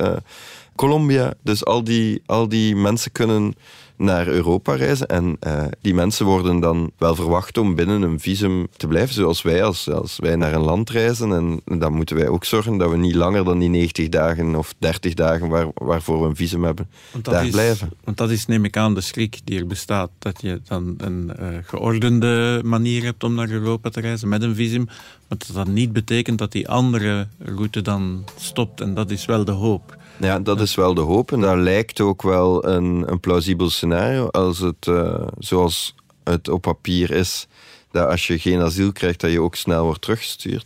Colombia. 0.80 1.34
Dus 1.44 1.66
al 1.66 1.84
die, 1.84 2.22
al 2.26 2.48
die 2.48 2.76
mensen 2.76 3.12
kunnen 3.12 3.54
naar 3.98 4.28
Europa 4.28 4.76
reizen. 4.76 5.08
En 5.08 5.38
uh, 5.48 5.64
die 5.82 5.94
mensen 5.94 6.26
worden 6.26 6.60
dan 6.60 6.92
wel 6.98 7.16
verwacht 7.16 7.58
om 7.58 7.76
binnen 7.76 8.02
een 8.02 8.20
visum 8.20 8.68
te 8.78 8.88
blijven, 8.88 9.14
zoals 9.14 9.42
wij. 9.42 9.64
Als, 9.64 9.90
als 9.90 10.18
wij 10.20 10.36
naar 10.36 10.54
een 10.54 10.62
land 10.62 10.90
reizen, 10.90 11.32
en 11.32 11.80
dan 11.80 11.94
moeten 11.94 12.16
wij 12.16 12.28
ook 12.28 12.46
zorgen 12.46 12.78
dat 12.78 12.90
we 12.90 12.98
niet 12.98 13.16
langer 13.16 13.44
dan 13.44 13.60
die 13.60 13.70
90 13.70 14.10
dagen 14.10 14.56
of 14.56 14.74
30 14.78 15.14
dagen 15.14 15.48
waar, 15.48 15.68
waarvoor 15.74 16.22
we 16.22 16.28
een 16.28 16.36
visum 16.36 16.64
hebben, 16.64 16.90
daar 17.22 17.46
is, 17.46 17.52
blijven. 17.52 17.90
Want 18.04 18.18
dat 18.18 18.30
is, 18.30 18.46
neem 18.46 18.66
ik 18.66 18.78
aan, 18.78 18.94
de 18.94 19.02
schrik 19.02 19.40
die 19.44 19.60
er 19.60 19.68
bestaat. 19.68 20.10
Dat 20.20 20.42
je 20.42 20.62
dan 20.68 20.96
een 20.98 21.32
uh, 21.40 21.48
geordende 21.64 22.62
manier 22.66 23.04
hebt 23.04 23.24
om 23.24 23.34
naar 23.34 23.50
Europa 23.50 23.90
te 23.90 24.02
reizen 24.02 24.30
met 24.30 24.42
een 24.42 24.56
visum. 24.56 24.86
Maar 24.86 25.38
dat 25.38 25.50
dat 25.54 25.68
niet 25.68 25.94
betekent 25.94 26.38
dat 26.38 26.52
die 26.52 26.70
andere 26.70 27.28
route 27.40 27.82
dan 27.82 28.24
stopt. 28.38 28.82
En 28.82 28.94
dat 28.94 29.12
is 29.12 29.26
wel 29.26 29.46
de 29.46 29.52
hoop. 29.52 29.98
Ja, 30.20 30.40
dat 30.40 30.62
is 30.62 30.76
wel 30.76 30.94
de 30.94 31.02
hoop. 31.02 31.32
En 31.32 31.40
dat 31.40 31.58
lijkt 31.58 32.02
ook 32.02 32.22
wel 32.22 32.66
een, 32.66 33.12
een 33.12 33.20
plausibel 33.20 33.70
scenario 33.70 34.28
als 34.28 34.60
het 34.60 34.86
uh, 34.88 35.28
zoals 35.38 35.96
het 36.24 36.50
op 36.50 36.62
papier 36.62 37.12
is. 37.12 37.48
Dat 37.92 38.10
als 38.10 38.28
je 38.28 38.40
geen 38.40 38.62
asiel 38.62 38.92
krijgt, 38.92 39.20
dat 39.20 39.32
je 39.32 39.42
ook 39.42 39.56
snel 39.56 39.84
wordt 39.84 40.02
teruggestuurd. 40.02 40.66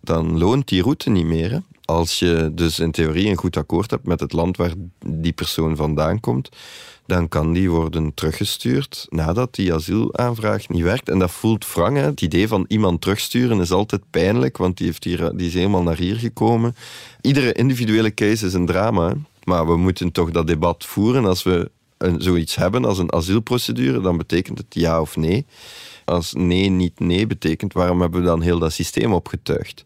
Dan 0.00 0.38
loont 0.38 0.68
die 0.68 0.82
route 0.82 1.10
niet 1.10 1.26
meer. 1.26 1.50
Hè? 1.50 1.58
Als 1.92 2.18
je 2.18 2.50
dus 2.52 2.78
in 2.78 2.90
theorie 2.90 3.28
een 3.28 3.36
goed 3.36 3.56
akkoord 3.56 3.90
hebt 3.90 4.06
met 4.06 4.20
het 4.20 4.32
land 4.32 4.56
waar 4.56 4.72
die 5.06 5.32
persoon 5.32 5.76
vandaan 5.76 6.20
komt, 6.20 6.48
dan 7.06 7.28
kan 7.28 7.52
die 7.52 7.70
worden 7.70 8.14
teruggestuurd 8.14 9.06
nadat 9.08 9.54
die 9.54 9.74
asielaanvraag 9.74 10.68
niet 10.68 10.82
werkt. 10.82 11.08
En 11.08 11.18
dat 11.18 11.30
voelt 11.30 11.72
wrang. 11.72 11.96
Het 11.96 12.20
idee 12.20 12.48
van 12.48 12.64
iemand 12.68 13.00
terugsturen 13.00 13.60
is 13.60 13.70
altijd 13.70 14.02
pijnlijk, 14.10 14.56
want 14.56 14.76
die, 14.76 14.86
heeft 14.86 15.04
hier, 15.04 15.36
die 15.36 15.46
is 15.46 15.54
helemaal 15.54 15.82
naar 15.82 15.96
hier 15.96 16.16
gekomen. 16.16 16.74
Iedere 17.20 17.52
individuele 17.52 18.14
case 18.14 18.46
is 18.46 18.54
een 18.54 18.66
drama. 18.66 19.14
Maar 19.44 19.66
we 19.66 19.76
moeten 19.76 20.12
toch 20.12 20.30
dat 20.30 20.46
debat 20.46 20.84
voeren. 20.84 21.24
Als 21.24 21.42
we 21.42 21.70
een, 21.98 22.22
zoiets 22.22 22.54
hebben 22.54 22.84
als 22.84 22.98
een 22.98 23.12
asielprocedure, 23.12 24.00
dan 24.00 24.16
betekent 24.16 24.58
het 24.58 24.74
ja 24.74 25.00
of 25.00 25.16
nee. 25.16 25.46
Als 26.04 26.32
nee 26.32 26.68
niet 26.68 27.00
nee 27.00 27.26
betekent, 27.26 27.72
waarom 27.72 28.00
hebben 28.00 28.20
we 28.20 28.26
dan 28.26 28.42
heel 28.42 28.58
dat 28.58 28.72
systeem 28.72 29.12
opgetuigd? 29.12 29.84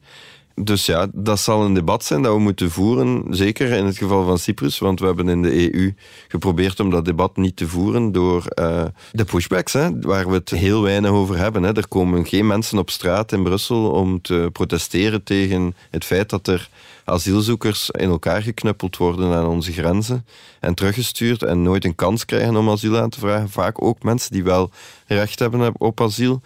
Dus 0.63 0.87
ja, 0.87 1.07
dat 1.13 1.41
zal 1.41 1.65
een 1.65 1.75
debat 1.75 2.05
zijn 2.05 2.23
dat 2.23 2.35
we 2.35 2.41
moeten 2.41 2.71
voeren, 2.71 3.25
zeker 3.31 3.71
in 3.71 3.85
het 3.85 3.97
geval 3.97 4.25
van 4.25 4.39
Cyprus, 4.39 4.79
want 4.79 5.01
we 5.01 5.07
hebben 5.07 5.29
in 5.29 5.43
de 5.43 5.75
EU 5.75 5.95
geprobeerd 6.29 6.81
om 6.81 6.91
dat 6.91 7.05
debat 7.05 7.37
niet 7.37 7.57
te 7.57 7.69
voeren 7.69 8.13
door 8.13 8.45
uh, 8.61 8.85
de 9.13 9.25
pushbacks, 9.25 9.73
hè, 9.73 10.01
waar 10.01 10.29
we 10.29 10.35
het 10.35 10.51
heel 10.51 10.83
weinig 10.83 11.11
over 11.11 11.39
hebben. 11.39 11.63
Hè. 11.63 11.77
Er 11.77 11.89
komen 11.89 12.27
geen 12.27 12.47
mensen 12.47 12.79
op 12.79 12.91
straat 12.91 13.33
in 13.33 13.43
Brussel 13.43 13.91
om 13.91 14.21
te 14.21 14.49
protesteren 14.53 15.23
tegen 15.23 15.75
het 15.91 16.05
feit 16.05 16.31
dat 16.31 16.47
er 16.47 16.69
asielzoekers 17.05 17.91
in 17.91 18.09
elkaar 18.09 18.43
geknuppeld 18.43 18.97
worden 18.97 19.35
aan 19.35 19.47
onze 19.47 19.73
grenzen 19.73 20.27
en 20.61 20.75
teruggestuurd 20.75 21.43
en 21.43 21.63
nooit 21.63 21.85
een 21.85 21.95
kans 21.95 22.25
krijgen 22.25 22.57
om 22.57 22.71
asiel 22.71 22.99
aan 22.99 23.11
te 23.11 23.21
vragen. 23.21 23.51
Vaak 23.51 23.83
ook 23.83 24.03
mensen 24.03 24.33
die 24.33 24.45
wel 24.45 24.71
recht 25.07 25.39
hebben 25.39 25.81
op 25.81 26.01
asiel. 26.01 26.41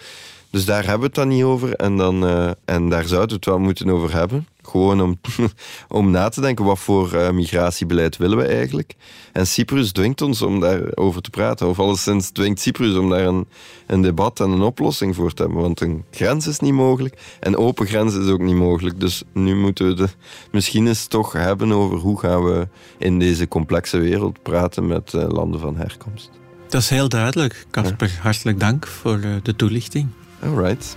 Dus 0.51 0.65
daar 0.65 0.83
hebben 0.83 1.01
we 1.01 1.07
het 1.07 1.15
dan 1.15 1.29
niet 1.29 1.43
over. 1.43 1.75
En, 1.75 1.97
dan, 1.97 2.25
uh, 2.25 2.51
en 2.65 2.89
daar 2.89 3.05
zouden 3.05 3.29
we 3.29 3.35
het 3.35 3.45
wel 3.45 3.59
moeten 3.59 3.91
over 3.91 4.13
hebben. 4.13 4.47
Gewoon 4.63 5.01
om, 5.01 5.21
om 5.89 6.11
na 6.11 6.29
te 6.29 6.41
denken, 6.41 6.65
wat 6.65 6.79
voor 6.79 7.15
uh, 7.15 7.31
migratiebeleid 7.31 8.17
willen 8.17 8.39
we 8.39 8.45
eigenlijk? 8.45 8.95
En 9.33 9.47
Cyprus 9.47 9.93
dwingt 9.93 10.23
ons 10.23 10.43
om 10.43 10.61
daarover 10.61 11.23
te 11.23 11.31
praten. 11.31 11.69
Of 11.69 11.79
alleszins 11.79 12.31
dwingt 12.31 12.61
Cyprus 12.61 12.97
om 12.97 13.11
daar 13.11 13.27
een, 13.27 13.47
een 13.87 14.03
debat 14.03 14.41
en 14.41 14.51
een 14.51 14.63
oplossing 14.63 15.15
voor 15.15 15.33
te 15.33 15.43
hebben. 15.43 15.61
Want 15.61 15.81
een 15.81 16.05
grens 16.11 16.47
is 16.47 16.61
niet 16.61 16.73
mogelijk. 16.73 17.21
En 17.41 17.57
open 17.57 17.87
grens 17.87 18.15
is 18.15 18.29
ook 18.29 18.41
niet 18.41 18.55
mogelijk. 18.55 19.01
Dus 19.01 19.23
nu 19.33 19.57
moeten 19.57 19.87
we 19.87 19.95
de, 19.95 20.09
misschien 20.51 20.87
eens 20.87 21.07
toch 21.07 21.33
hebben 21.33 21.73
over 21.73 21.99
hoe 21.99 22.19
gaan 22.19 22.45
we 22.45 22.69
in 22.99 23.19
deze 23.19 23.49
complexe 23.49 23.99
wereld 23.99 24.43
praten 24.43 24.87
met 24.87 25.13
uh, 25.13 25.29
landen 25.29 25.61
van 25.61 25.77
herkomst. 25.77 26.31
Dat 26.69 26.81
is 26.81 26.89
heel 26.89 27.09
duidelijk. 27.09 27.67
Casper, 27.71 28.19
hartelijk 28.23 28.61
dank 28.61 28.87
voor 28.87 29.21
de 29.43 29.57
toelichting. 29.57 30.09
All 30.43 30.51
right. 30.51 30.97